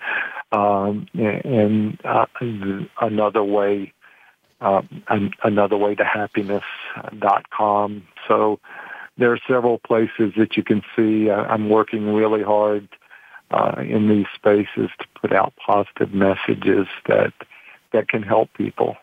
Um, 0.51 1.05
and 1.13 1.99
uh, 2.03 2.25
another 2.99 3.43
way, 3.43 3.93
uh, 4.59 4.81
another 5.43 5.77
way 5.77 5.93
to 5.95 6.03
happiness.com. 6.03 8.03
So 8.27 8.59
there 9.17 9.31
are 9.31 9.39
several 9.47 9.79
places 9.79 10.33
that 10.37 10.57
you 10.57 10.63
can 10.63 10.81
see. 10.95 11.31
I'm 11.31 11.69
working 11.69 12.13
really 12.13 12.43
hard 12.43 12.89
uh, 13.51 13.81
in 13.81 14.09
these 14.09 14.25
spaces 14.33 14.89
to 14.99 15.05
put 15.19 15.33
out 15.33 15.53
positive 15.65 16.13
messages 16.13 16.87
that 17.07 17.33
that 17.91 18.07
can 18.07 18.23
help 18.23 18.53
people. 18.53 18.95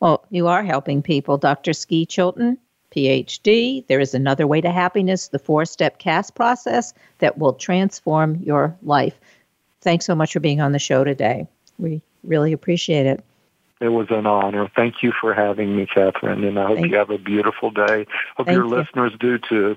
Well, 0.00 0.24
you 0.30 0.46
are 0.46 0.62
helping 0.62 1.02
people. 1.02 1.38
Dr. 1.38 1.72
Ski 1.72 2.06
Chilton, 2.06 2.58
PhD. 2.94 3.86
There 3.86 4.00
is 4.00 4.14
another 4.14 4.46
way 4.46 4.60
to 4.60 4.70
happiness, 4.70 5.28
the 5.28 5.38
four 5.38 5.64
step 5.64 5.98
CAST 5.98 6.34
process 6.34 6.92
that 7.18 7.38
will 7.38 7.54
transform 7.54 8.36
your 8.36 8.76
life. 8.82 9.18
Thanks 9.80 10.04
so 10.04 10.14
much 10.14 10.32
for 10.32 10.40
being 10.40 10.60
on 10.60 10.72
the 10.72 10.78
show 10.78 11.04
today. 11.04 11.46
We 11.78 12.02
really 12.24 12.52
appreciate 12.52 13.06
it. 13.06 13.24
It 13.80 13.88
was 13.88 14.08
an 14.10 14.26
honor. 14.26 14.70
Thank 14.76 15.02
you 15.02 15.12
for 15.18 15.32
having 15.32 15.74
me, 15.74 15.86
Kathryn, 15.86 16.46
and 16.46 16.58
I 16.58 16.66
hope 16.66 16.76
Thank 16.76 16.90
you 16.90 16.98
have 16.98 17.08
a 17.08 17.16
beautiful 17.16 17.70
day. 17.70 18.06
Hope 18.36 18.46
your 18.46 18.64
you. 18.64 18.68
listeners 18.68 19.12
do 19.18 19.38
too. 19.38 19.76